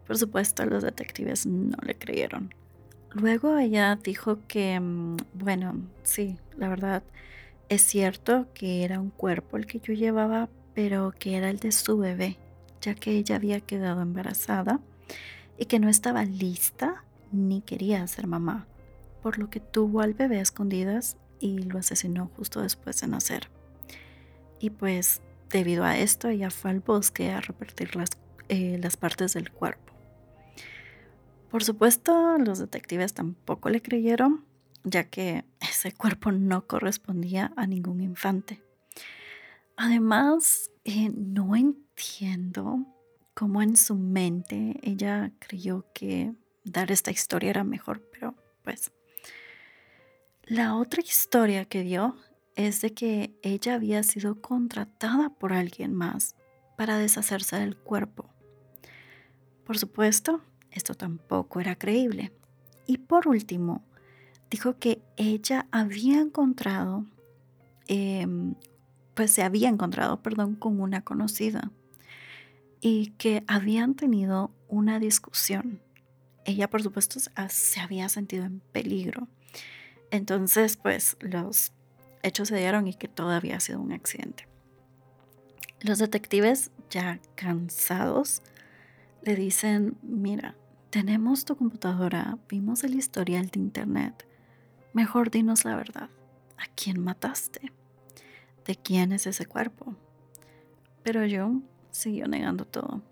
Por 0.07 0.19
supuesto, 0.19 0.65
los 0.67 0.83
detectives 0.83 1.47
no 1.47 1.77
le 1.83 1.97
creyeron. 1.97 2.53
Luego 3.13 3.59
ella 3.59 3.97
dijo 3.97 4.39
que, 4.47 4.79
mm, 4.79 5.17
bueno, 5.35 5.81
sí, 6.03 6.39
la 6.57 6.69
verdad, 6.69 7.03
es 7.69 7.83
cierto 7.83 8.47
que 8.55 8.85
era 8.85 9.01
un 9.01 9.11
cuerpo 9.11 9.57
el 9.57 9.67
que 9.67 9.81
yo 9.81 9.93
llevaba, 9.93 10.49
pero 10.75 11.13
que 11.19 11.37
era 11.37 11.51
el 11.51 11.59
de 11.59 11.73
su 11.73 11.99
bebé, 11.99 12.39
ya 12.81 12.95
que 12.95 13.13
ella 13.13 13.37
había 13.37 13.61
quedado 13.61 14.03
embarazada 14.03 14.81
y 15.59 15.67
que 15.67 15.79
no 15.79 15.89
estaba 15.89 16.25
lista 16.25 17.05
ni 17.33 17.61
quería 17.63 18.07
ser 18.07 18.27
mamá, 18.27 18.67
por 19.23 19.39
lo 19.39 19.51
que 19.51 19.61
tuvo 19.61 20.01
al 20.01 20.15
bebé 20.15 20.39
a 20.39 20.43
escondidas 20.43 21.17
y 21.39 21.59
lo 21.63 21.79
asesinó 21.79 22.31
justo 22.37 22.61
después 22.61 23.01
de 23.01 23.09
nacer. 23.09 23.51
Y 24.59 24.71
pues 24.71 25.23
debido 25.51 25.85
a 25.85 25.99
esto 25.99 26.29
ella 26.29 26.51
fue 26.51 26.71
al 26.71 26.81
bosque 26.81 27.31
a 27.31 27.41
repartir 27.41 27.97
las, 27.97 28.11
eh, 28.49 28.79
las 28.81 28.97
partes 28.97 29.35
del 29.35 29.51
cuerpo. 29.51 29.90
Por 31.51 31.65
supuesto, 31.65 32.39
los 32.39 32.61
detectives 32.61 33.13
tampoco 33.13 33.71
le 33.71 33.83
creyeron, 33.83 34.45
ya 34.85 35.05
que 35.05 35.45
ese 35.61 35.93
cuerpo 35.93 36.31
no 36.31 36.67
correspondía 36.67 37.53
a 37.57 37.67
ningún 37.67 38.01
infante. 38.01 38.63
Además, 39.77 40.71
eh, 40.85 41.11
no 41.11 41.57
entiendo 41.57 42.87
cómo 43.35 43.63
en 43.63 43.77
su 43.77 43.97
mente 43.97 44.79
ella 44.83 45.33
creyó 45.41 45.87
que 45.93 46.35
dar 46.65 46.93
esta 46.93 47.11
historia 47.11 47.51
era 47.51 47.65
mejor, 47.65 48.01
pero 48.13 48.35
pues... 48.63 48.93
La 50.45 50.77
otra 50.77 51.01
historia 51.01 51.65
que 51.65 51.83
dio 51.83 52.17
es 52.57 52.81
de 52.81 52.93
que 52.93 53.39
ella 53.43 53.75
había 53.75 54.03
sido 54.03 54.41
contratada 54.41 55.31
por 55.31 55.53
alguien 55.53 55.95
más 55.95 56.35
para 56.77 56.99
deshacerse 56.99 57.57
del 57.57 57.77
cuerpo. 57.77 58.29
Por 59.65 59.79
supuesto, 59.79 60.43
esto 60.73 60.95
tampoco 60.95 61.61
era 61.61 61.77
creíble. 61.77 62.33
Y 62.87 62.99
por 62.99 63.29
último, 63.29 63.85
dijo 64.51 64.79
que 64.79 65.03
ella 65.17 65.67
había 65.71 66.21
encontrado, 66.21 67.07
em, 67.89 68.55
pues 69.15 69.33
se 69.33 69.43
había 69.43 69.69
encontrado, 69.69 70.23
perdón, 70.23 70.55
con 70.55 70.81
una 70.81 71.03
conocida 71.03 71.71
y 72.81 73.11
que 73.19 73.45
habían 73.47 73.95
tenido 73.95 74.51
una 74.69 74.99
discusión 74.99 75.81
ella 76.45 76.69
por 76.69 76.83
supuesto 76.83 77.21
se 77.49 77.81
había 77.81 78.09
sentido 78.09 78.45
en 78.45 78.61
peligro. 78.73 79.29
Entonces, 80.11 80.77
pues 80.77 81.17
los 81.21 81.73
hechos 82.23 82.49
se 82.49 82.57
dieron 82.57 82.89
y 82.89 82.95
que 82.95 83.09
todo 83.09 83.31
había 83.31 83.61
sido 83.61 83.81
un 83.81 83.93
accidente. 83.93 84.47
Los 85.81 85.99
detectives, 85.99 86.71
ya 86.91 87.21
cansados, 87.37 88.43
le 89.23 89.37
dicen, 89.37 89.97
mira, 90.03 90.57
tenemos 90.91 91.45
tu 91.45 91.57
computadora, 91.57 92.37
vimos 92.49 92.83
el 92.83 92.97
historial 92.97 93.49
de 93.49 93.61
internet. 93.61 94.27
Mejor 94.93 95.31
dinos 95.31 95.65
la 95.65 95.77
verdad. 95.77 96.11
¿A 96.59 96.67
quién 96.75 97.01
mataste? 97.01 97.73
¿De 98.67 98.75
quién 98.75 99.13
es 99.13 99.27
ese 99.29 99.47
cuerpo? 99.47 99.95
Pero 101.05 101.25
yo 101.25 101.53
siguió 101.91 102.27
negando 102.27 102.65
todo. 102.65 103.03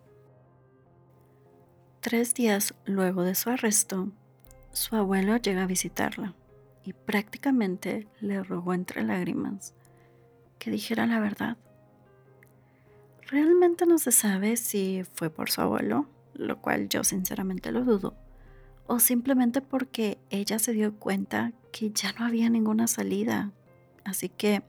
Tres 2.00 2.34
días 2.34 2.74
luego 2.84 3.22
de 3.22 3.36
su 3.36 3.48
arresto, 3.50 4.10
su 4.72 4.96
abuelo 4.96 5.36
llega 5.36 5.62
a 5.62 5.66
visitarla 5.66 6.34
y 6.84 6.92
prácticamente 6.94 8.08
le 8.20 8.42
rogó 8.42 8.74
entre 8.74 9.04
lágrimas 9.04 9.74
que 10.58 10.70
dijera 10.72 11.06
la 11.06 11.20
verdad. 11.20 11.56
Realmente 13.28 13.86
no 13.86 13.98
se 13.98 14.10
sabe 14.10 14.56
si 14.56 15.04
fue 15.14 15.30
por 15.30 15.50
su 15.50 15.60
abuelo, 15.60 16.08
lo 16.38 16.62
cual 16.62 16.88
yo 16.88 17.04
sinceramente 17.04 17.70
lo 17.70 17.84
dudo, 17.84 18.14
o 18.86 19.00
simplemente 19.00 19.60
porque 19.60 20.18
ella 20.30 20.58
se 20.58 20.72
dio 20.72 20.94
cuenta 20.98 21.52
que 21.72 21.90
ya 21.90 22.12
no 22.12 22.24
había 22.24 22.48
ninguna 22.48 22.86
salida. 22.86 23.52
Así 24.04 24.30
que 24.30 24.62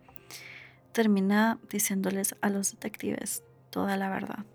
termina 0.92 1.58
diciéndoles 1.70 2.36
a 2.42 2.50
los 2.50 2.72
detectives 2.72 3.44
toda 3.70 3.96
la 3.96 4.10
verdad 4.10 4.46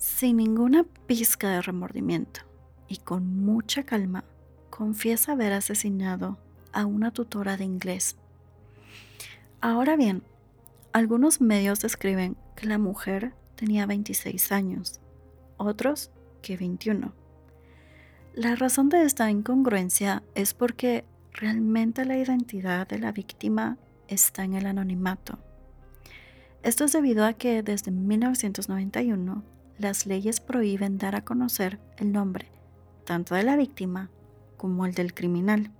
sin 0.00 0.38
ninguna 0.38 0.84
pizca 1.06 1.50
de 1.50 1.60
remordimiento 1.60 2.40
y 2.88 2.96
con 2.96 3.44
mucha 3.44 3.84
calma, 3.84 4.24
confiesa 4.70 5.32
haber 5.32 5.52
asesinado 5.52 6.38
a 6.72 6.86
una 6.86 7.12
tutora 7.12 7.58
de 7.58 7.64
inglés. 7.64 8.16
Ahora 9.60 9.96
bien, 9.96 10.22
algunos 10.94 11.42
medios 11.42 11.80
describen 11.80 12.36
que 12.56 12.66
la 12.66 12.78
mujer 12.78 13.34
tenía 13.56 13.84
26 13.84 14.52
años, 14.52 15.00
otros 15.64 16.10
que 16.42 16.56
21. 16.56 17.12
La 18.34 18.56
razón 18.56 18.88
de 18.88 19.02
esta 19.02 19.30
incongruencia 19.30 20.22
es 20.34 20.54
porque 20.54 21.04
realmente 21.32 22.04
la 22.04 22.18
identidad 22.18 22.86
de 22.88 22.98
la 22.98 23.12
víctima 23.12 23.76
está 24.08 24.44
en 24.44 24.54
el 24.54 24.66
anonimato. 24.66 25.38
Esto 26.62 26.84
es 26.84 26.92
debido 26.92 27.24
a 27.24 27.32
que 27.32 27.62
desde 27.62 27.90
1991 27.90 29.42
las 29.78 30.06
leyes 30.06 30.40
prohíben 30.40 30.98
dar 30.98 31.16
a 31.16 31.24
conocer 31.24 31.78
el 31.96 32.12
nombre 32.12 32.50
tanto 33.10 33.34
de 33.34 33.42
la 33.42 33.56
víctima 33.56 34.08
como 34.56 34.86
el 34.86 34.94
del 34.94 35.14
criminal. 35.14 35.72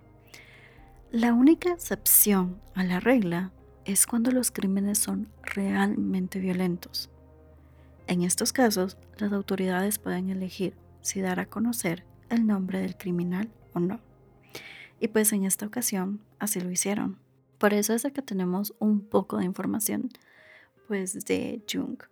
La 1.13 1.33
única 1.33 1.71
excepción 1.71 2.61
a 2.75 2.83
la 2.83 2.99
regla 2.99 3.53
es 3.85 4.05
cuando 4.05 4.33
los 4.33 4.51
crímenes 4.51 4.99
son 4.99 5.29
realmente 5.43 6.41
violentos. 6.41 7.09
En 8.11 8.23
estos 8.23 8.53
casos, 8.53 8.99
las 9.19 9.33
autoridades 9.33 10.01
pueden 10.01 10.31
elegir 10.31 10.75
si 11.01 11.21
dar 11.21 11.39
a 11.39 11.47
conocer 11.47 12.05
el 12.29 12.45
nombre 12.45 12.81
del 12.81 12.97
criminal 12.97 13.49
o 13.73 13.79
no. 13.79 14.01
Y 14.99 15.07
pues 15.07 15.33
en 15.33 15.45
esta 15.45 15.65
ocasión 15.65 16.21
así 16.41 16.61
lo 16.61 16.73
hicieron. 16.73 17.21
Por 17.59 17.73
eso 17.73 17.95
es 17.95 18.03
que 18.03 18.21
tenemos 18.21 18.75
un 18.81 19.01
poco 19.01 19.37
de 19.37 19.45
información 19.45 20.09
pues 20.89 21.25
de 21.25 21.63
Jung. 21.73 22.03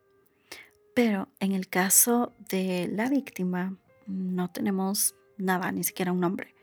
Pero 0.95 1.27
en 1.41 1.51
el 1.51 1.67
caso 1.67 2.33
de 2.49 2.87
la 2.87 3.09
víctima 3.09 3.77
no 4.07 4.53
tenemos 4.53 5.17
nada, 5.37 5.73
ni 5.73 5.83
siquiera 5.83 6.13
un 6.13 6.21
nombre. 6.21 6.55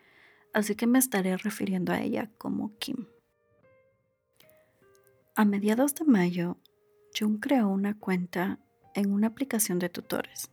Así 0.53 0.75
que 0.75 0.87
me 0.87 0.97
estaré 0.97 1.35
refiriendo 1.35 1.91
a 1.91 1.99
ella 1.99 2.31
como 2.37 2.77
Kim. 2.77 3.05
A 5.35 5.43
mediados 5.43 5.93
de 5.93 6.05
mayo, 6.05 6.55
Jung 7.13 7.41
creó 7.41 7.67
una 7.67 7.99
cuenta 7.99 8.59
en 8.95 9.11
una 9.11 9.27
aplicación 9.27 9.77
de 9.77 9.89
tutores. 9.89 10.49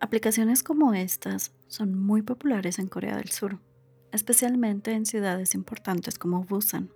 Aplicaciones 0.00 0.62
como 0.62 0.92
estas 0.92 1.52
son 1.66 1.98
muy 1.98 2.22
populares 2.22 2.78
en 2.78 2.88
Corea 2.88 3.16
del 3.16 3.30
Sur, 3.30 3.58
especialmente 4.12 4.92
en 4.92 5.06
ciudades 5.06 5.54
importantes 5.54 6.18
como 6.18 6.44
Busan. 6.44 6.90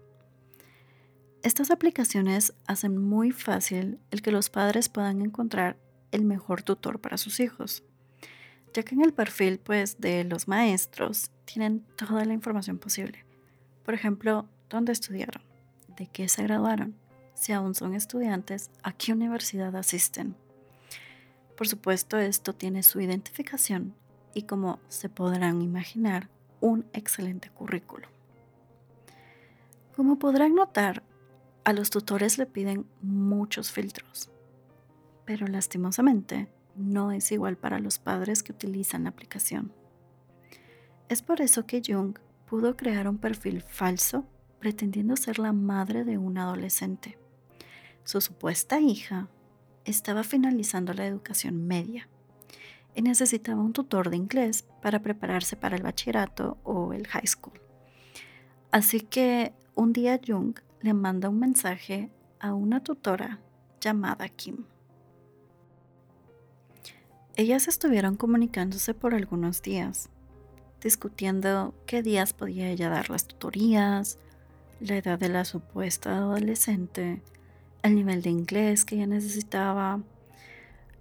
Estas 1.42 1.70
aplicaciones 1.70 2.54
hacen 2.66 2.98
muy 2.98 3.32
fácil 3.32 3.98
el 4.10 4.22
que 4.22 4.30
los 4.30 4.50
padres 4.50 4.88
puedan 4.88 5.22
encontrar 5.22 5.76
el 6.12 6.24
mejor 6.24 6.62
tutor 6.62 7.00
para 7.00 7.16
sus 7.16 7.40
hijos, 7.40 7.82
ya 8.74 8.84
que 8.84 8.94
en 8.94 9.02
el 9.02 9.12
perfil 9.12 9.58
pues, 9.58 10.00
de 10.00 10.22
los 10.24 10.46
maestros 10.46 11.30
tienen 11.44 11.80
toda 11.96 12.24
la 12.24 12.34
información 12.34 12.78
posible. 12.78 13.24
Por 13.84 13.94
ejemplo, 13.94 14.46
dónde 14.70 14.92
estudiaron, 14.92 15.42
de 15.96 16.06
qué 16.06 16.28
se 16.28 16.44
graduaron, 16.44 16.94
si 17.42 17.52
aún 17.52 17.74
son 17.74 17.94
estudiantes, 17.94 18.70
a 18.84 18.92
qué 18.92 19.12
universidad 19.12 19.74
asisten. 19.74 20.36
Por 21.56 21.66
supuesto, 21.66 22.16
esto 22.16 22.52
tiene 22.52 22.84
su 22.84 23.00
identificación 23.00 23.96
y 24.32 24.42
como 24.42 24.78
se 24.88 25.08
podrán 25.08 25.60
imaginar, 25.60 26.30
un 26.60 26.86
excelente 26.92 27.50
currículo. 27.50 28.06
Como 29.96 30.20
podrán 30.20 30.54
notar, 30.54 31.02
a 31.64 31.72
los 31.72 31.90
tutores 31.90 32.38
le 32.38 32.46
piden 32.46 32.86
muchos 33.00 33.72
filtros, 33.72 34.30
pero 35.24 35.48
lastimosamente 35.48 36.46
no 36.76 37.10
es 37.10 37.32
igual 37.32 37.56
para 37.56 37.80
los 37.80 37.98
padres 37.98 38.44
que 38.44 38.52
utilizan 38.52 39.02
la 39.02 39.10
aplicación. 39.10 39.72
Es 41.08 41.22
por 41.22 41.40
eso 41.40 41.66
que 41.66 41.82
Jung 41.84 42.16
pudo 42.48 42.76
crear 42.76 43.08
un 43.08 43.18
perfil 43.18 43.62
falso 43.62 44.26
pretendiendo 44.60 45.16
ser 45.16 45.40
la 45.40 45.52
madre 45.52 46.04
de 46.04 46.18
un 46.18 46.38
adolescente. 46.38 47.18
Su 48.04 48.20
supuesta 48.20 48.80
hija 48.80 49.28
estaba 49.84 50.22
finalizando 50.24 50.92
la 50.92 51.06
educación 51.06 51.66
media 51.66 52.08
y 52.94 53.02
necesitaba 53.02 53.60
un 53.60 53.72
tutor 53.72 54.10
de 54.10 54.16
inglés 54.16 54.64
para 54.82 55.00
prepararse 55.00 55.56
para 55.56 55.76
el 55.76 55.82
bachillerato 55.82 56.58
o 56.64 56.92
el 56.92 57.06
high 57.06 57.26
school. 57.26 57.60
Así 58.70 59.00
que 59.00 59.52
un 59.74 59.92
día 59.92 60.20
Jung 60.26 60.54
le 60.80 60.94
manda 60.94 61.28
un 61.28 61.38
mensaje 61.38 62.10
a 62.40 62.54
una 62.54 62.82
tutora 62.82 63.38
llamada 63.80 64.28
Kim. 64.28 64.64
Ellas 67.36 67.68
estuvieron 67.68 68.16
comunicándose 68.16 68.92
por 68.92 69.14
algunos 69.14 69.62
días, 69.62 70.10
discutiendo 70.82 71.74
qué 71.86 72.02
días 72.02 72.34
podía 72.34 72.68
ella 72.68 72.90
dar 72.90 73.08
las 73.08 73.26
tutorías, 73.26 74.18
la 74.80 74.96
edad 74.96 75.18
de 75.18 75.28
la 75.28 75.44
supuesta 75.44 76.16
adolescente, 76.16 77.22
el 77.82 77.94
nivel 77.94 78.22
de 78.22 78.30
inglés 78.30 78.84
que 78.84 78.96
ella 78.96 79.06
necesitaba. 79.06 80.00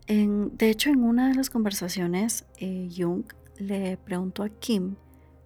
de 0.07 0.69
hecho, 0.69 0.89
en 0.89 1.03
una 1.03 1.29
de 1.29 1.35
las 1.35 1.49
conversaciones, 1.49 2.45
eh, 2.57 2.89
Jung 2.95 3.23
le 3.57 3.97
preguntó 3.97 4.43
a 4.43 4.49
Kim 4.49 4.95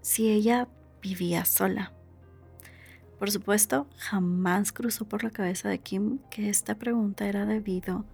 si 0.01 0.32
ella 0.32 0.68
vivía 1.01 1.46
sola. 1.46 1.92
Por 3.20 3.32
supuesto, 3.32 3.88
jamás 3.98 4.72
cruzó 4.72 5.06
por 5.06 5.24
la 5.24 5.30
cabeza 5.30 5.70
de 5.70 5.80
Kim 5.80 6.20
que 6.30 6.50
esta 6.50 6.75
pregunta 6.75 7.27
era 7.27 7.46
debido 7.46 8.06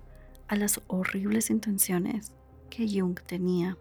a 0.48 0.56
las 0.56 0.82
horribles 0.88 1.50
intenciones 1.50 2.34
que 2.70 2.88
Jung 2.88 3.20
tenía, 3.22 3.78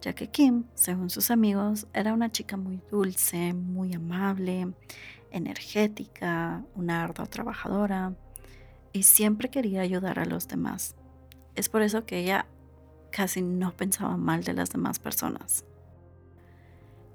ya 0.00 0.14
que 0.14 0.28
Kim, 0.28 0.64
según 0.74 1.10
sus 1.10 1.30
amigos, 1.30 1.86
era 1.92 2.14
una 2.14 2.30
chica 2.30 2.56
muy 2.56 2.80
dulce, 2.90 3.52
muy 3.52 3.94
amable, 3.94 4.72
energética, 5.30 6.64
una 6.74 7.04
ardua 7.04 7.26
trabajadora 7.26 8.14
y 8.92 9.04
siempre 9.04 9.50
quería 9.50 9.80
ayudar 9.80 10.18
a 10.18 10.24
los 10.24 10.48
demás. 10.48 10.96
Es 11.54 11.68
por 11.68 11.82
eso 11.82 12.04
que 12.06 12.18
ella 12.18 12.46
casi 13.10 13.42
no 13.42 13.76
pensaba 13.76 14.16
mal 14.16 14.44
de 14.44 14.54
las 14.54 14.70
demás 14.70 14.98
personas. 14.98 15.64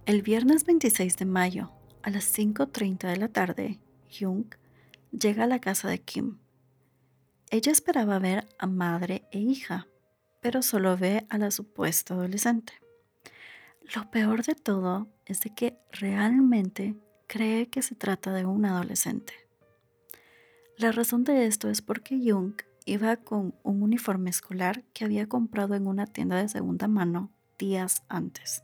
El 0.06 0.22
viernes 0.22 0.66
26 0.66 1.18
de 1.18 1.26
mayo 1.26 1.72
a 2.04 2.10
las 2.10 2.38
5.30 2.38 3.08
de 3.08 3.18
la 3.18 3.30
tarde, 3.30 3.80
Jung 4.12 4.46
llega 5.12 5.46
a 5.46 5.48
la 5.48 5.60
casa 5.60 5.90
de 5.90 6.00
Kim. 6.00 6.38
Ella 7.50 7.72
esperaba 7.72 8.20
ver 8.20 8.48
a 8.60 8.68
madre 8.68 9.24
e 9.32 9.40
hija, 9.40 9.88
pero 10.42 10.62
solo 10.62 10.98
ve 10.98 11.26
a 11.30 11.38
la 11.38 11.50
supuesta 11.52 12.14
adolescente. 12.14 12.74
Lo 13.96 14.10
peor 14.12 14.44
de 14.44 14.56
todo 14.56 15.08
es 15.26 15.42
de 15.42 15.54
que 15.54 15.78
realmente 15.92 16.96
cree 17.28 17.70
que 17.70 17.82
se 17.82 17.96
trata 17.96 18.34
de 18.34 18.46
un 18.46 18.66
adolescente. 18.66 19.45
La 20.78 20.92
razón 20.92 21.24
de 21.24 21.46
esto 21.46 21.70
es 21.70 21.82
porque 21.82 22.20
Jung 22.20 22.54
iba 22.86 23.16
con 23.16 23.56
un 23.64 23.82
uniforme 23.82 24.30
escolar 24.30 24.84
que 24.94 25.06
había 25.06 25.28
comprado 25.28 25.74
en 25.76 25.88
una 25.88 26.06
tienda 26.06 26.36
de 26.36 26.50
segunda 26.50 26.90
mano 26.90 27.32
días 27.58 28.04
antes. 28.10 28.64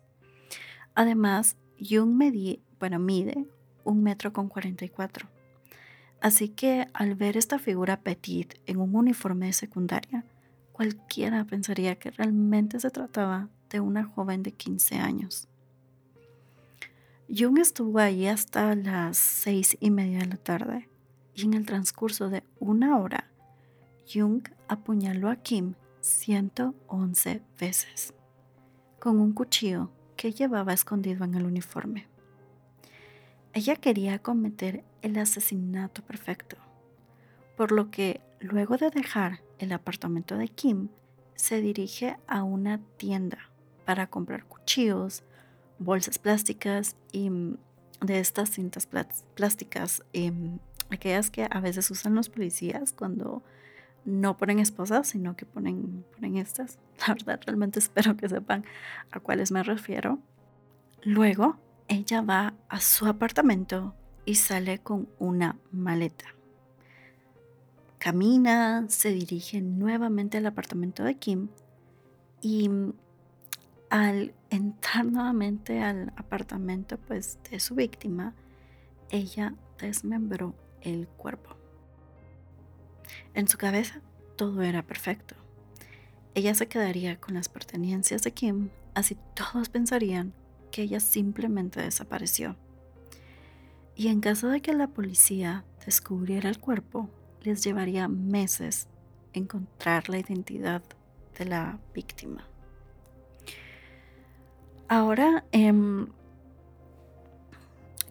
Además, 0.93 1.56
Jung 1.80 2.13
medía 2.13 2.58
bueno, 2.82 3.00
mide 3.00 3.45
un 3.84 4.04
metro 4.04 4.34
con 4.34 4.50
44. 4.50 5.30
Así 6.19 6.50
que 6.50 6.88
al 6.93 7.15
ver 7.15 7.38
esta 7.38 7.60
figura 7.60 8.02
petit 8.02 8.56
en 8.65 8.80
un 8.80 8.95
uniforme 8.95 9.45
de 9.45 9.54
secundaria, 9.54 10.26
cualquiera 10.74 11.45
pensaría 11.45 11.95
que 11.95 12.12
realmente 12.12 12.80
se 12.80 12.89
trataba 12.89 13.50
de 13.69 13.80
una 13.80 14.04
joven 14.04 14.43
de 14.43 14.52
15 14.52 14.95
años. 14.95 15.47
Jung 17.30 17.60
estuvo 17.60 18.00
ahí 18.00 18.28
hasta 18.28 18.76
las 18.76 19.17
seis 19.17 19.78
y 19.80 19.91
media 19.91 20.19
de 20.19 20.26
la 20.26 20.38
tarde 20.38 20.90
y 21.41 21.45
en 21.45 21.54
el 21.54 21.65
transcurso 21.65 22.30
de 22.30 22.43
una 22.60 22.97
hora, 22.97 23.32
Jung 24.12 24.43
apuñaló 24.67 25.30
a 25.30 25.38
Kim 25.38 25.75
111 26.01 27.41
veces 27.60 28.13
con 28.99 29.19
un 29.19 29.34
cuchillo 29.34 29.89
que 30.15 30.32
llevaba 30.32 30.73
escondido 30.73 31.25
en 31.25 31.36
el 31.36 31.45
uniforme. 31.45 32.08
Ella 33.54 33.75
quería 33.75 34.19
cometer 34.19 34.84
el 35.01 35.17
asesinato 35.17 36.04
perfecto, 36.04 36.58
por 37.58 37.71
lo 37.71 37.89
que 37.89 38.21
luego 38.39 38.77
de 38.77 38.91
dejar 38.91 39.41
el 39.60 39.71
apartamento 39.71 40.38
de 40.38 40.47
Kim, 40.47 40.89
se 41.36 41.62
dirige 41.62 42.17
a 42.27 42.43
una 42.43 42.80
tienda 42.97 43.49
para 43.86 44.08
comprar 44.08 44.45
cuchillos, 44.45 45.23
bolsas 45.80 46.19
plásticas 46.19 46.95
y 47.12 47.30
mm, 47.30 47.58
de 48.01 48.19
estas 48.19 48.51
cintas 48.51 48.88
plásticas, 49.36 50.04
em, 50.13 50.60
aquellas 50.91 51.32
que 51.32 51.47
a 51.49 51.60
veces 51.60 51.89
usan 51.91 52.15
los 52.15 52.30
policías 52.30 52.91
cuando 52.91 53.43
no 54.06 54.38
ponen 54.38 54.60
esposas, 54.60 55.08
sino 55.08 55.36
que 55.36 55.45
ponen, 55.45 56.06
ponen 56.13 56.38
estas. 56.38 56.80
La 57.08 57.13
verdad, 57.13 57.39
realmente 57.45 57.80
espero 57.80 58.17
que 58.17 58.30
sepan 58.30 58.65
a 59.12 59.19
cuáles 59.19 59.51
me 59.51 59.63
refiero. 59.63 60.19
Luego 61.04 61.58
ella 61.88 62.21
va 62.21 62.54
a 62.69 62.80
su 62.80 63.06
apartamento 63.06 63.95
y 64.25 64.36
sale 64.36 64.80
con 64.80 65.10
una 65.19 65.58
maleta. 65.71 66.25
Camina, 67.97 68.86
se 68.88 69.12
dirige 69.12 69.62
nuevamente 69.62 70.38
al 70.38 70.45
apartamento 70.47 71.04
de 71.04 71.15
Kim 71.15 71.49
y 72.41 72.69
al 73.89 74.34
entrar 74.49 75.06
nuevamente 75.06 75.82
al 75.82 76.13
apartamento 76.15 76.97
pues, 76.97 77.38
de 77.51 77.60
su 77.60 77.75
víctima, 77.75 78.34
ella 79.10 79.54
desmembró 79.80 80.56
el 80.82 81.08
cuerpo. 81.08 81.56
En 83.34 83.48
su 83.48 83.58
cabeza 83.58 84.02
todo 84.36 84.62
era 84.62 84.84
perfecto. 84.84 85.36
Ella 86.34 86.56
se 86.56 86.67
quedaría 86.67 87.20
con 87.20 87.34
las 87.34 87.50
pertenencias 87.50 88.24
de 88.24 88.32
Kim, 88.32 88.70
así 88.94 89.17
todos 89.36 89.70
pensarían 89.70 90.34
que 90.72 90.84
ella 90.84 91.00
simplemente 91.00 91.82
desapareció. 91.82 92.56
Y 93.96 94.08
en 94.08 94.22
caso 94.22 94.48
de 94.48 94.62
que 94.62 94.74
la 94.74 94.88
policía 94.88 95.65
descubriera 95.86 96.50
el 96.50 96.60
cuerpo, 96.60 97.10
les 97.41 97.63
llevaría 97.63 98.08
meses 98.08 98.88
encontrar 99.34 100.10
la 100.10 100.20
identidad 100.20 100.82
de 101.38 101.46
la 101.46 101.80
víctima. 101.94 102.48
Ahora, 104.88 105.46
en 105.52 106.12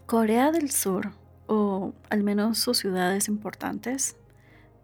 Corea 0.07 0.51
del 0.51 0.71
Sur, 0.71 1.13
o 1.51 1.95
al 2.11 2.23
menos 2.23 2.59
sus 2.59 2.79
ciudades 2.79 3.27
importantes, 3.27 4.17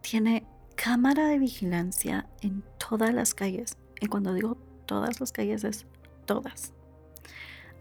tiene 0.01 0.45
cámara 0.75 1.29
de 1.29 1.39
vigilancia 1.39 2.27
en 2.41 2.65
todas 2.77 3.15
las 3.15 3.35
calles. 3.35 3.79
Y 4.01 4.09
cuando 4.09 4.35
digo 4.35 4.57
todas 4.85 5.21
las 5.21 5.31
calles 5.31 5.63
es 5.63 5.87
todas. 6.25 6.73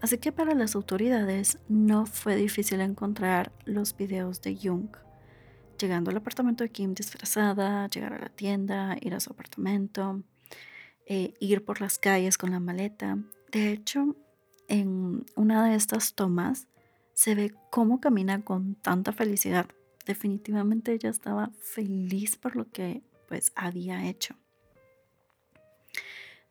Así 0.00 0.18
que 0.18 0.30
para 0.30 0.54
las 0.54 0.76
autoridades 0.76 1.58
no 1.68 2.06
fue 2.06 2.36
difícil 2.36 2.80
encontrar 2.80 3.50
los 3.64 3.96
videos 3.96 4.40
de 4.40 4.56
Jung, 4.56 4.96
llegando 5.80 6.12
al 6.12 6.18
apartamento 6.18 6.62
de 6.62 6.70
Kim 6.70 6.94
disfrazada, 6.94 7.88
llegar 7.88 8.12
a 8.12 8.20
la 8.20 8.28
tienda, 8.28 8.96
ir 9.00 9.14
a 9.14 9.20
su 9.20 9.32
apartamento, 9.32 10.22
eh, 11.06 11.34
ir 11.40 11.64
por 11.64 11.80
las 11.80 11.98
calles 11.98 12.38
con 12.38 12.52
la 12.52 12.60
maleta. 12.60 13.18
De 13.50 13.72
hecho, 13.72 14.14
en 14.68 15.26
una 15.34 15.68
de 15.68 15.74
estas 15.74 16.14
tomas 16.14 16.68
se 17.16 17.34
ve 17.34 17.54
cómo 17.70 17.98
camina 17.98 18.44
con 18.44 18.74
tanta 18.74 19.10
felicidad. 19.10 19.66
Definitivamente 20.04 20.92
ella 20.92 21.08
estaba 21.08 21.50
feliz 21.58 22.36
por 22.36 22.54
lo 22.56 22.70
que 22.70 23.02
pues 23.26 23.52
había 23.56 24.06
hecho. 24.06 24.36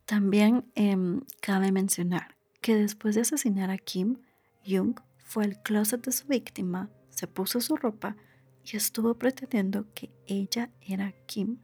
También 0.06 0.66
em, 0.74 1.22
cabe 1.40 1.72
mencionar 1.72 2.36
que 2.62 2.76
después 2.76 3.14
de 3.14 3.22
asesinar 3.22 3.70
a 3.70 3.78
Kim, 3.78 4.18
Jung 4.66 5.00
fue 5.18 5.44
al 5.44 5.62
closet 5.62 6.04
de 6.04 6.12
su 6.12 6.26
víctima, 6.26 6.90
se 7.10 7.28
puso 7.28 7.62
su 7.62 7.78
ropa 7.78 8.16
y 8.64 8.76
estuvo 8.76 9.14
pretendiendo 9.20 9.86
que 9.94 10.10
ella 10.26 10.72
era 10.82 11.14
Kim. 11.28 11.60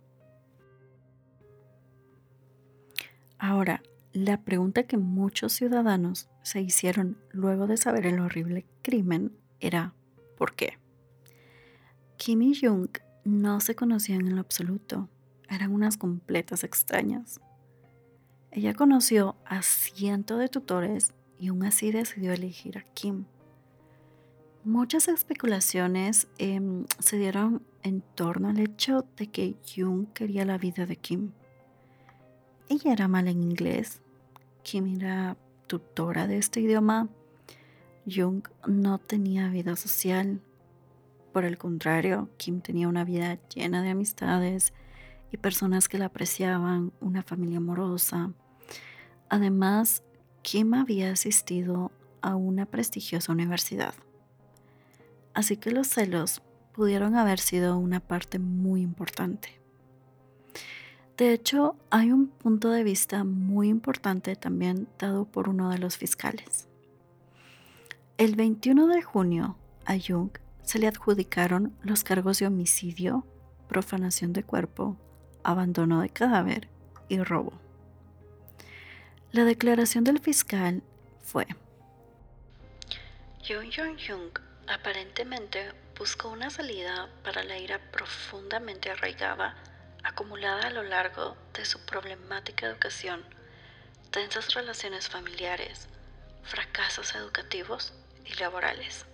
Ahora, 3.40 3.82
la 4.14 4.42
pregunta 4.42 4.84
que 4.84 4.98
muchos 4.98 5.54
ciudadanos 5.54 6.30
se 6.44 6.62
hicieron 6.62 7.18
luego 7.32 7.68
de 7.68 7.78
saber 7.78 8.06
el 8.06 8.20
horrible 8.20 8.66
crimen 8.82 9.32
era 9.60 9.94
¿por 10.38 10.56
qué? 10.56 10.78
Kim 12.18 12.42
y 12.42 12.60
Jung 12.60 12.90
no 13.24 13.60
se 13.60 13.76
conocían 13.76 14.28
en 14.28 14.36
lo 14.36 14.42
absoluto, 14.42 15.10
eran 15.50 15.72
unas 15.72 15.98
completas 15.98 16.64
extrañas. 16.64 17.40
Ella 18.52 18.74
conoció 18.74 19.36
a 19.46 19.62
cientos 19.62 20.40
de 20.40 20.50
tutores 20.50 21.14
y 21.40 21.48
aún 21.48 21.64
así 21.64 21.92
decidió 21.92 22.34
elegir 22.34 22.78
a 22.78 22.82
Kim. 22.82 23.26
Muchas 24.64 25.08
especulaciones 25.08 26.28
em, 26.38 26.86
se 27.00 27.18
dieron 27.18 27.64
en 27.82 28.02
torno 28.02 28.50
al 28.50 28.60
hecho 28.60 29.06
de 29.18 29.28
que 29.28 29.56
Jung 29.66 30.08
quería 30.14 30.46
la 30.46 30.58
vida 30.58 30.86
de 30.86 30.98
Kim. 30.98 31.32
Ella 32.72 32.94
era 32.94 33.10
mala 33.10 33.32
en 33.32 33.44
inglés. 33.44 34.00
Kim 34.64 34.96
era 34.96 35.36
tutora 35.68 36.26
de 36.26 36.38
este 36.38 36.62
idioma. 36.62 37.10
Jung 38.10 38.48
no 38.66 38.98
tenía 38.98 39.50
vida 39.50 39.76
social. 39.76 40.40
Por 41.34 41.44
el 41.44 41.58
contrario, 41.58 42.30
Kim 42.38 42.62
tenía 42.62 42.88
una 42.88 43.04
vida 43.04 43.40
llena 43.54 43.82
de 43.82 43.90
amistades 43.90 44.72
y 45.34 45.36
personas 45.36 45.90
que 45.90 45.98
la 45.98 46.06
apreciaban, 46.06 46.94
una 47.02 47.24
familia 47.24 47.58
amorosa. 47.58 48.32
Además, 49.28 50.06
Kim 50.42 50.74
había 50.74 51.12
asistido 51.12 51.92
a 52.22 52.38
una 52.38 52.66
prestigiosa 52.66 53.34
universidad. 53.34 53.96
Así 55.34 55.58
que 55.58 55.72
los 55.72 55.90
celos 55.90 56.42
pudieron 56.72 57.18
haber 57.18 57.40
sido 57.40 57.78
una 57.78 58.00
parte 58.00 58.40
muy 58.40 58.80
importante. 58.80 59.61
De 61.18 61.34
hecho, 61.34 61.76
hay 61.90 62.12
un 62.12 62.28
punto 62.28 62.72
de 62.72 62.84
vista 62.84 63.24
muy 63.24 63.70
importante 63.70 64.36
también 64.36 64.88
dado 64.98 65.26
por 65.26 65.50
uno 65.50 65.70
de 65.70 65.78
los 65.78 65.98
fiscales. 65.98 66.68
El 68.18 68.36
21 68.36 68.88
de 68.88 69.02
junio 69.02 69.58
a 69.86 69.96
Jung 70.00 70.32
se 70.64 70.80
le 70.80 70.88
adjudicaron 70.88 71.76
los 71.84 72.04
cargos 72.04 72.40
de 72.40 72.48
homicidio, 72.48 73.26
profanación 73.68 74.34
de 74.34 74.44
cuerpo, 74.44 74.98
abandono 75.44 76.02
de 76.02 76.10
cadáver 76.10 76.68
y 77.10 77.20
robo. 77.22 77.54
La 79.32 79.44
declaración 79.44 80.04
del 80.04 80.20
fiscal 80.20 80.84
fue: 81.22 81.46
Jung 83.48 83.72
Jung 83.76 83.98
Jung 83.98 84.40
aparentemente 84.68 85.72
buscó 85.98 86.30
una 86.30 86.50
salida 86.50 87.10
para 87.24 87.44
la 87.44 87.58
ira 87.58 87.80
profundamente 87.92 88.90
arraigada 88.90 89.56
acumulada 90.04 90.68
a 90.68 90.72
lo 90.72 90.84
largo 90.84 91.36
de 91.54 91.66
su 91.66 91.80
problemática 91.86 92.68
educación, 92.68 93.24
tensas 94.12 94.54
relaciones 94.54 95.10
familiares, 95.10 95.88
fracasos 96.44 97.16
educativos 97.16 97.94
y 98.26 98.34
laborales. 98.40 99.06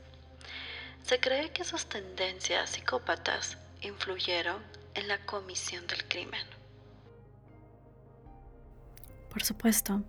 Se 1.03 1.19
cree 1.19 1.51
que 1.51 1.63
sus 1.63 1.87
tendencias 1.87 2.71
psicópatas 2.71 3.57
influyeron 3.81 4.61
en 4.95 5.07
la 5.07 5.19
comisión 5.25 5.85
del 5.87 6.07
crimen. 6.07 6.45
Por 9.29 9.43
supuesto, 9.43 10.03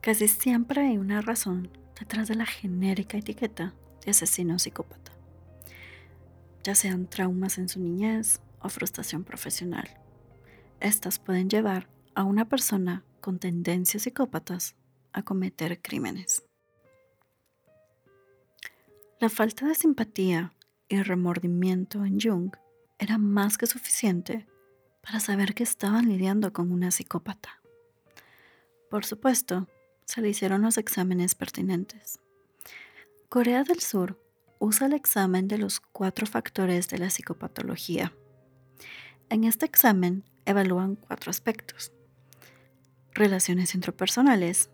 casi 0.00 0.26
siempre 0.28 0.82
hay 0.82 0.98
una 0.98 1.20
razón 1.20 1.70
detrás 1.98 2.28
de 2.28 2.34
la 2.34 2.46
genérica 2.46 3.16
etiqueta 3.18 3.72
de 4.04 4.10
asesino 4.10 4.58
psicópata, 4.58 5.12
ya 6.64 6.74
sean 6.74 7.06
traumas 7.06 7.58
en 7.58 7.68
su 7.68 7.80
niñez 7.80 8.40
o 8.60 8.68
frustración 8.68 9.24
profesional. 9.24 9.88
Estas 10.80 11.18
pueden 11.18 11.48
llevar 11.48 11.88
a 12.14 12.24
una 12.24 12.48
persona 12.48 13.04
con 13.20 13.38
tendencias 13.38 14.04
psicópatas 14.04 14.76
a 15.12 15.22
cometer 15.22 15.80
crímenes. 15.80 16.44
La 19.20 19.28
falta 19.28 19.66
de 19.66 19.74
simpatía 19.74 20.54
y 20.88 21.02
remordimiento 21.02 22.04
en 22.04 22.20
Jung 22.20 22.52
era 22.98 23.18
más 23.18 23.58
que 23.58 23.66
suficiente 23.66 24.46
para 25.02 25.20
saber 25.20 25.54
que 25.54 25.62
estaban 25.62 26.08
lidiando 26.08 26.52
con 26.52 26.70
una 26.70 26.90
psicópata. 26.90 27.60
Por 28.90 29.04
supuesto, 29.04 29.66
se 30.04 30.22
le 30.22 30.30
hicieron 30.30 30.62
los 30.62 30.78
exámenes 30.78 31.34
pertinentes. 31.34 32.20
Corea 33.28 33.64
del 33.64 33.80
Sur 33.80 34.18
usa 34.58 34.86
el 34.86 34.94
examen 34.94 35.48
de 35.48 35.58
los 35.58 35.80
cuatro 35.80 36.26
factores 36.26 36.88
de 36.88 36.98
la 36.98 37.10
psicopatología. 37.10 38.12
En 39.30 39.44
este 39.44 39.66
examen 39.66 40.24
evalúan 40.46 40.96
cuatro 40.96 41.30
aspectos. 41.30 41.92
Relaciones 43.12 43.74
intrapersonales 43.74 44.70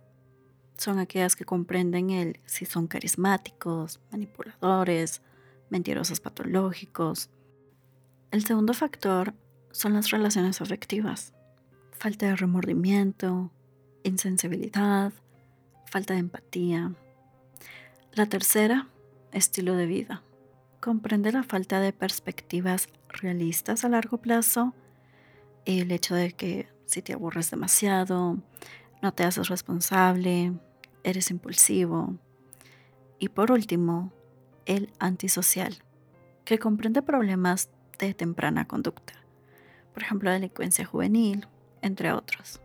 son 0.77 1.01
aquellas 1.01 1.35
que 1.35 1.45
comprenden 1.45 2.11
el 2.11 2.39
si 2.45 2.65
son 2.65 2.87
carismáticos, 2.87 4.01
manipuladores, 4.13 5.23
mentirosos 5.71 6.21
patológicos. 6.21 7.31
El 8.31 8.45
segundo 8.45 8.75
factor 8.75 9.35
son 9.73 9.95
las 9.95 10.11
relaciones 10.11 10.61
afectivas. 10.61 11.33
Falta 11.91 12.27
de 12.27 12.37
remordimiento, 12.37 13.51
insensibilidad, 14.05 15.13
falta 15.87 16.15
de 16.15 16.21
empatía, 16.21 16.95
la 18.13 18.27
tercera, 18.27 18.87
estilo 19.33 19.75
de 19.75 19.87
vida. 19.87 20.23
Comprende 20.81 21.33
la 21.33 21.43
falta 21.43 21.81
de 21.81 21.93
perspectivas 21.93 22.89
realistas 23.21 23.85
a 23.85 23.89
largo 23.89 24.19
plazo, 24.19 24.75
el 25.65 25.91
hecho 25.93 26.15
de 26.15 26.33
que 26.33 26.69
si 26.87 27.03
te 27.03 27.15
aburres 27.15 27.51
demasiado, 27.51 28.39
no 29.03 29.13
te 29.13 29.25
haces 29.25 29.49
responsable, 29.49 30.53
eres 31.03 31.31
impulsivo. 31.31 32.17
Y 33.19 33.29
por 33.29 33.51
último, 33.53 34.13
el 34.67 34.93
antisocial, 34.99 35.83
que 36.45 36.59
comprende 36.59 37.03
problemas 37.03 37.71
de 37.99 38.15
temprana 38.15 38.67
conducta, 38.67 39.15
por 39.93 40.03
ejemplo, 40.03 40.31
delincuencia 40.31 40.85
juvenil, 40.85 41.47
entre 41.81 42.13
otros. 42.13 42.61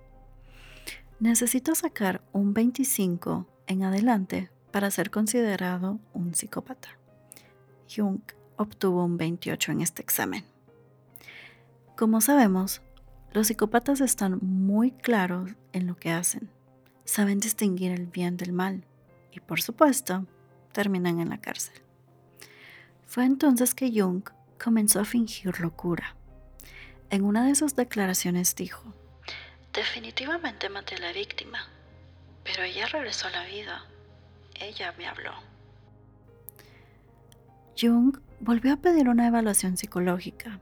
Necesito 1.20 1.76
sacar 1.76 2.22
un 2.32 2.54
25 2.54 3.46
en 3.68 3.84
adelante 3.84 4.50
para 4.72 4.90
ser 4.92 5.12
considerado 5.12 6.00
un 6.14 6.34
psicópata. 6.34 6.98
Jung 7.94 8.22
obtuvo 8.60 9.04
un 9.04 9.18
28 9.18 9.72
en 9.72 9.82
este 9.82 10.02
examen. 10.02 10.44
Como 11.96 12.22
sabemos, 12.22 12.82
los 13.34 13.48
psicópatas 13.48 14.02
están 14.02 14.40
muy 14.42 14.92
claros 14.92 15.52
en 15.74 15.88
lo 15.88 15.96
que 15.96 16.12
hacen, 16.12 16.50
saben 17.06 17.40
distinguir 17.40 17.92
el 17.92 18.06
bien 18.06 18.38
del 18.38 18.54
mal 18.54 18.84
y 19.32 19.40
por 19.40 19.62
supuesto 19.62 20.26
terminan 20.72 21.20
en 21.20 21.30
la 21.30 21.40
cárcel. 21.40 21.82
Fue 23.08 23.26
entonces 23.26 23.74
que 23.74 23.92
Jung 23.92 24.24
comenzó 24.64 25.00
a 25.00 25.06
fingir 25.06 25.60
locura. 25.60 26.16
En 27.10 27.24
una 27.24 27.46
de 27.46 27.56
sus 27.56 27.76
declaraciones 27.76 28.56
dijo, 28.56 28.94
Definitivamente 29.74 30.70
maté 30.70 30.96
a 30.96 31.00
la 31.00 31.14
víctima, 31.14 31.60
pero 32.44 32.64
ella 32.64 32.86
regresó 32.88 33.28
a 33.28 33.32
la 33.32 33.46
vida 33.46 33.84
ella 34.60 34.94
me 34.98 35.08
habló. 35.08 35.34
Jung 37.80 38.18
volvió 38.40 38.74
a 38.74 38.78
pedir 38.78 39.10
una 39.10 39.28
evaluación 39.28 39.78
psicológica, 39.78 40.60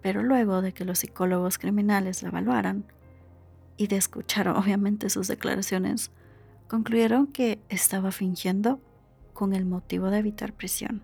pero 0.00 0.22
luego 0.22 0.62
de 0.62 0.72
que 0.72 0.84
los 0.84 1.00
psicólogos 1.00 1.58
criminales 1.58 2.22
la 2.22 2.30
evaluaran 2.30 2.84
y 3.76 3.86
de 3.86 3.96
escuchar 3.96 4.48
obviamente 4.48 5.10
sus 5.10 5.28
declaraciones, 5.28 6.10
concluyeron 6.68 7.26
que 7.26 7.60
estaba 7.68 8.12
fingiendo 8.12 8.80
con 9.32 9.54
el 9.54 9.64
motivo 9.64 10.10
de 10.10 10.18
evitar 10.18 10.52
prisión. 10.52 11.02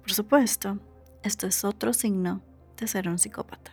Por 0.00 0.12
supuesto, 0.12 0.78
esto 1.22 1.46
es 1.46 1.64
otro 1.64 1.92
signo 1.92 2.42
de 2.76 2.86
ser 2.86 3.08
un 3.08 3.18
psicópata. 3.18 3.72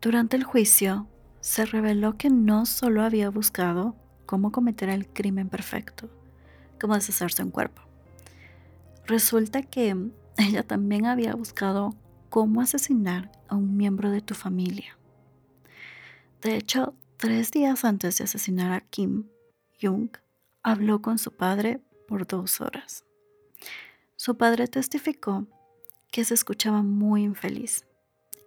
Durante 0.00 0.36
el 0.36 0.44
juicio, 0.44 1.06
se 1.40 1.64
reveló 1.64 2.16
que 2.16 2.30
no 2.30 2.66
solo 2.66 3.02
había 3.02 3.30
buscado 3.30 3.94
cómo 4.26 4.52
cometer 4.52 4.88
el 4.88 5.08
crimen 5.08 5.48
perfecto, 5.48 6.10
como 6.78 6.94
deshacerse 6.94 7.42
un 7.42 7.50
cuerpo, 7.50 7.86
Resulta 9.06 9.62
que 9.62 9.96
ella 10.36 10.62
también 10.62 11.06
había 11.06 11.34
buscado 11.34 11.94
cómo 12.28 12.60
asesinar 12.60 13.30
a 13.48 13.56
un 13.56 13.76
miembro 13.76 14.10
de 14.10 14.20
tu 14.20 14.34
familia. 14.34 14.98
De 16.42 16.56
hecho, 16.56 16.94
tres 17.16 17.50
días 17.50 17.84
antes 17.84 18.18
de 18.18 18.24
asesinar 18.24 18.72
a 18.72 18.80
Kim, 18.80 19.28
Jung 19.80 20.10
habló 20.62 21.00
con 21.00 21.18
su 21.18 21.32
padre 21.32 21.80
por 22.08 22.26
dos 22.26 22.60
horas. 22.60 23.04
Su 24.16 24.36
padre 24.36 24.66
testificó 24.66 25.46
que 26.10 26.24
se 26.24 26.34
escuchaba 26.34 26.82
muy 26.82 27.22
infeliz 27.22 27.86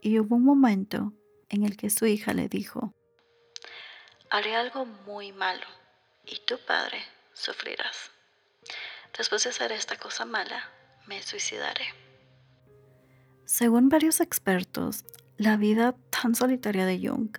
y 0.01 0.19
hubo 0.19 0.35
un 0.35 0.43
momento 0.43 1.13
en 1.49 1.63
el 1.63 1.77
que 1.77 1.89
su 1.89 2.05
hija 2.05 2.33
le 2.33 2.47
dijo, 2.47 2.93
haré 4.29 4.55
algo 4.55 4.85
muy 4.85 5.31
malo 5.31 5.65
y 6.25 6.39
tu 6.45 6.57
padre 6.65 6.99
sufrirás. 7.33 8.11
Después 9.17 9.43
de 9.43 9.49
hacer 9.49 9.71
esta 9.71 9.97
cosa 9.97 10.25
mala, 10.25 10.69
me 11.07 11.21
suicidaré. 11.21 11.85
Según 13.45 13.89
varios 13.89 14.21
expertos, 14.21 15.03
la 15.37 15.57
vida 15.57 15.95
tan 16.09 16.35
solitaria 16.35 16.85
de 16.85 16.99
Jung 16.99 17.35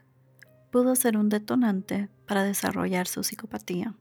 pudo 0.72 0.96
ser 0.96 1.16
un 1.16 1.28
detonante 1.28 2.08
para 2.26 2.42
desarrollar 2.42 3.06
su 3.06 3.22
psicopatía. 3.22 3.94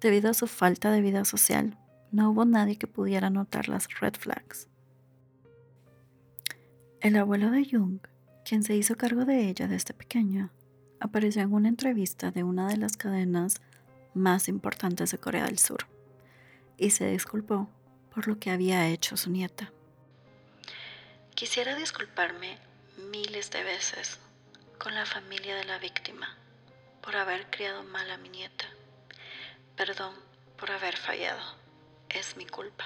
Debido 0.00 0.30
a 0.30 0.34
su 0.34 0.46
falta 0.46 0.90
de 0.90 1.00
vida 1.00 1.24
social, 1.24 1.78
no 2.10 2.30
hubo 2.30 2.44
nadie 2.44 2.76
que 2.76 2.86
pudiera 2.86 3.30
notar 3.30 3.68
las 3.68 3.88
red 4.00 4.14
flags. 4.14 4.68
El 7.00 7.16
abuelo 7.16 7.50
de 7.50 7.66
Jung, 7.70 8.00
quien 8.44 8.62
se 8.62 8.76
hizo 8.76 8.96
cargo 8.96 9.24
de 9.24 9.48
ella 9.48 9.68
desde 9.68 9.94
pequeña, 9.94 10.52
apareció 11.02 11.42
en 11.42 11.52
una 11.52 11.68
entrevista 11.68 12.30
de 12.30 12.44
una 12.44 12.68
de 12.68 12.76
las 12.76 12.96
cadenas 12.96 13.60
más 14.14 14.48
importantes 14.48 15.10
de 15.10 15.18
Corea 15.18 15.46
del 15.46 15.58
Sur 15.58 15.86
y 16.78 16.90
se 16.90 17.10
disculpó 17.10 17.68
por 18.14 18.28
lo 18.28 18.38
que 18.38 18.50
había 18.50 18.88
hecho 18.88 19.16
su 19.16 19.30
nieta. 19.30 19.72
Quisiera 21.34 21.74
disculparme 21.74 22.58
miles 23.10 23.50
de 23.50 23.64
veces 23.64 24.20
con 24.78 24.94
la 24.94 25.04
familia 25.04 25.56
de 25.56 25.64
la 25.64 25.78
víctima 25.78 26.36
por 27.02 27.16
haber 27.16 27.50
criado 27.50 27.82
mal 27.82 28.08
a 28.10 28.18
mi 28.18 28.28
nieta. 28.28 28.66
Perdón 29.76 30.14
por 30.56 30.70
haber 30.70 30.96
fallado. 30.96 31.40
Es 32.08 32.36
mi 32.36 32.46
culpa. 32.46 32.84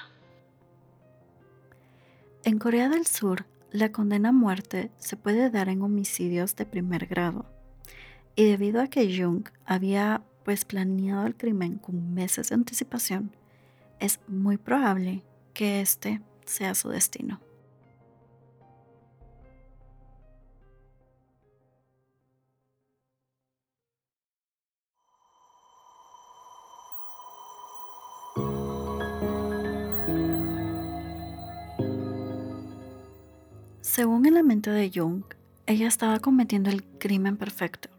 En 2.45 2.59
Corea 2.59 2.89
del 2.89 3.07
Sur, 3.07 3.45
la 3.73 3.93
condena 3.93 4.31
a 4.31 4.33
muerte 4.33 4.91
se 4.99 5.17
puede 5.17 5.51
dar 5.51 5.69
en 5.69 5.83
homicidios 5.83 6.55
de 6.57 6.65
primer 6.65 7.07
grado. 7.07 7.56
Y 8.39 8.45
debido 8.45 8.83
a 8.83 8.89
que 8.89 9.17
Jung 9.17 9.49
había 9.65 10.23
pues 10.45 10.67
planeado 10.67 11.27
el 11.27 11.35
crimen 11.35 11.79
con 11.79 12.13
meses 12.13 12.51
de 12.51 12.55
anticipación, 12.55 13.35
es 13.99 14.21
muy 14.29 14.59
probable 14.59 15.25
que 15.55 15.81
este 15.81 16.21
sea 16.45 16.75
su 16.75 16.91
destino. 16.91 17.41
Según 33.81 34.27
el 34.27 34.35
la 34.35 34.43
mente 34.43 34.69
de 34.71 34.91
Jung, 34.95 35.25
ella 35.65 35.89
estaba 35.89 36.19
cometiendo 36.19 36.69
el 36.69 36.85
crimen 36.85 37.39
perfecto 37.39 37.96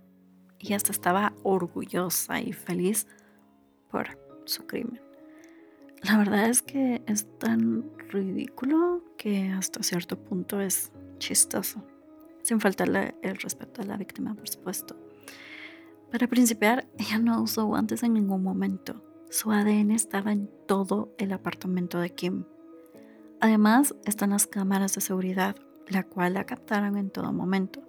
y 0.60 0.74
hasta 0.74 0.92
estaba 0.92 1.34
orgullosa 1.44 2.42
y 2.42 2.54
feliz 2.54 3.08
por 3.90 4.20
su 4.46 4.66
crimen. 4.66 5.02
La 6.04 6.18
verdad 6.18 6.50
es 6.50 6.62
que 6.62 7.02
es 7.08 7.28
tan 7.40 7.86
ridículo 8.10 9.04
que 9.18 9.50
hasta 9.50 9.84
cierto 9.84 10.18
punto 10.18 10.62
es 10.62 10.92
chistoso, 11.18 11.84
sin 12.44 12.60
faltarle 12.60 13.16
el 13.24 13.38
respeto 13.38 13.82
a 13.82 13.86
la 13.86 13.98
víctima, 13.98 14.36
por 14.36 14.48
supuesto. 14.48 14.96
Para 16.12 16.28
principiar, 16.28 16.88
ella 16.98 17.20
no 17.20 17.42
usó 17.42 17.66
guantes 17.66 18.04
en 18.04 18.14
ningún 18.14 18.44
momento. 18.44 19.04
Su 19.30 19.52
ADN 19.52 19.92
estaba 19.92 20.32
en 20.32 20.50
todo 20.68 21.14
el 21.18 21.34
apartamento 21.34 22.00
de 22.00 22.12
Kim. 22.12 22.46
Además, 23.42 23.94
están 24.06 24.30
las 24.30 24.48
cámaras 24.48 24.96
de 24.96 25.02
seguridad 25.02 25.58
la 25.90 26.04
cual 26.04 26.34
la 26.34 26.46
captaron 26.46 26.98
en 26.98 27.10
todo 27.10 27.32
momento. 27.32 27.82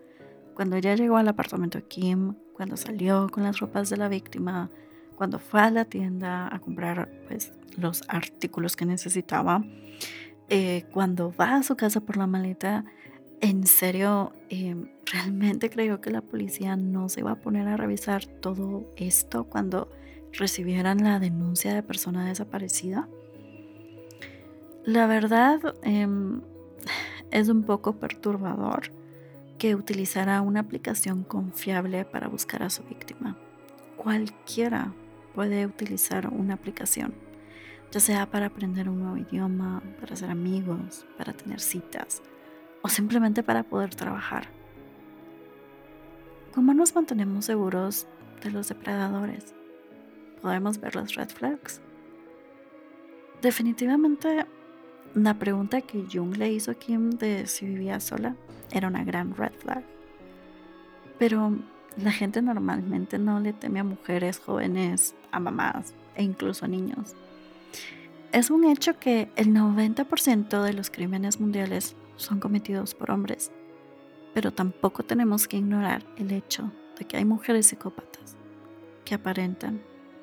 Cuando 0.59 0.75
ella 0.75 0.97
llegó 0.97 1.19
al 1.19 1.29
apartamento 1.29 1.79
de 1.79 1.85
Kim, 1.85 2.35
cuando 2.53 2.77
salió 2.77 3.29
con 3.29 3.45
las 3.45 3.61
ropas 3.61 3.91
de 3.91 3.97
la 3.97 4.09
víctima, 4.09 4.73
cuando 5.15 5.39
fue 5.39 5.61
a 5.61 5.71
la 5.71 5.85
tienda 5.85 6.53
a 6.53 6.59
comprar 6.59 7.09
pues, 7.29 7.53
los 7.77 8.03
artículos 8.09 8.75
que 8.75 8.85
necesitaba, 8.85 9.65
eh, 10.49 10.85
cuando 10.91 11.33
va 11.33 11.55
a 11.55 11.63
su 11.63 11.77
casa 11.77 12.01
por 12.01 12.17
la 12.17 12.27
maleta, 12.27 12.85
en 13.41 13.69
serio, 13.69 14.33
eh, 14.49 14.75
realmente 15.13 15.71
creo 15.71 16.01
que 16.01 16.11
la 16.11 16.23
policía 16.23 16.75
no 16.75 17.09
se 17.09 17.21
iba 17.21 17.31
a 17.31 17.41
poner 17.41 17.69
a 17.69 17.77
revisar 17.77 18.27
todo 18.27 18.93
esto 18.97 19.45
cuando 19.45 19.93
recibieran 20.33 21.05
la 21.05 21.21
denuncia 21.21 21.73
de 21.73 21.85
persona 21.85 22.27
desaparecida. 22.27 23.09
La 24.85 25.07
verdad, 25.07 25.77
em, 25.85 26.41
es 27.31 27.49
un 27.49 27.63
poco 27.63 28.01
perturbador 28.01 28.99
que 29.59 29.75
utilizara 29.75 30.41
una 30.41 30.61
aplicación 30.61 31.25
confiable 31.25 32.05
para 32.05 32.29
buscar 32.29 32.63
a 32.63 32.71
su 32.71 32.85
víctima. 32.85 33.37
Cualquiera 33.97 34.95
puede 35.35 35.67
utilizar 35.67 36.29
una 36.29 36.55
aplicación, 36.55 37.15
ya 37.91 38.01
sea 38.01 38.31
para 38.31 38.47
aprender 38.47 38.89
un 38.89 39.01
nuevo 39.01 39.17
idioma, 39.17 39.83
para 40.01 40.15
hacer 40.15 40.31
amigos, 40.31 41.07
para 41.17 41.33
tener 41.33 41.61
citas 41.61 42.23
o 42.83 42.89
simplemente 42.89 43.43
para 43.43 43.65
poder 43.65 43.95
trabajar. 43.95 44.49
¿Cómo 46.55 46.73
nos 46.73 46.95
mantenemos 46.95 47.45
seguros 47.45 48.07
de 48.43 48.51
los 48.51 48.69
depredadores? 48.69 49.55
¿Podemos 50.41 50.81
ver 50.81 50.95
las 50.95 51.15
red 51.15 51.29
flags? 51.31 51.81
Definitivamente 53.43 54.47
la 55.15 55.39
pregunta 55.39 55.81
que 55.81 56.05
Jung 56.13 56.37
le 56.37 56.53
hizo 56.53 56.71
a 56.71 56.75
Kim 56.75 57.11
de 57.11 57.47
si 57.47 57.67
vivía 57.67 57.99
sola 57.99 58.37
era 58.71 58.89
una 58.89 59.05
gran 59.05 59.35
red 59.35 59.53
flag. 59.53 59.85
Pero 61.19 61.57
la 61.97 62.13
gente 62.13 62.43
normalmente 62.43 63.19
no 63.19 63.41
le 63.41 63.53
teme 63.53 63.81
a 63.81 63.85
mujeres 63.85 64.39
jóvenes, 64.39 65.15
a 65.33 65.41
mamás 65.41 65.95
e 66.15 66.23
incluso 66.23 66.65
a 66.65 66.69
niños. 66.69 67.15
Es 68.33 68.51
un 68.51 68.65
hecho 68.65 68.99
que 68.99 69.31
el 69.37 69.49
90% 69.49 70.63
de 70.63 70.73
los 70.75 70.91
crímenes 70.91 71.41
mundiales 71.41 71.97
son 72.17 72.41
cometidos 72.41 72.95
por 72.95 73.11
hombres, 73.11 73.51
pero 74.35 74.53
tampoco 74.53 75.03
tenemos 75.03 75.49
que 75.49 75.57
ignorar 75.57 76.05
el 76.17 76.33
hecho 76.33 76.71
de 76.99 77.07
que 77.07 77.17
hay 77.17 77.25
mujeres 77.25 77.67
psicópatas 77.67 78.37
que 79.05 79.15
aparentan 79.15 79.81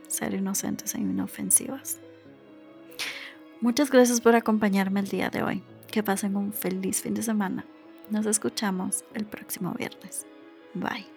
ser 0.07 0.33
inocentes 0.33 0.93
e 0.93 0.99
inofensivas. 0.99 1.99
Muchas 3.61 3.89
gracias 3.89 4.21
por 4.21 4.35
acompañarme 4.35 4.99
el 4.99 5.07
día 5.07 5.29
de 5.29 5.41
hoy. 5.41 5.63
Que 5.87 6.03
pasen 6.03 6.35
un 6.35 6.53
feliz 6.53 7.01
fin 7.01 7.13
de 7.13 7.23
semana. 7.23 7.65
Nos 8.09 8.25
escuchamos 8.25 9.03
el 9.13 9.25
próximo 9.25 9.73
viernes. 9.73 10.25
Bye. 10.73 11.14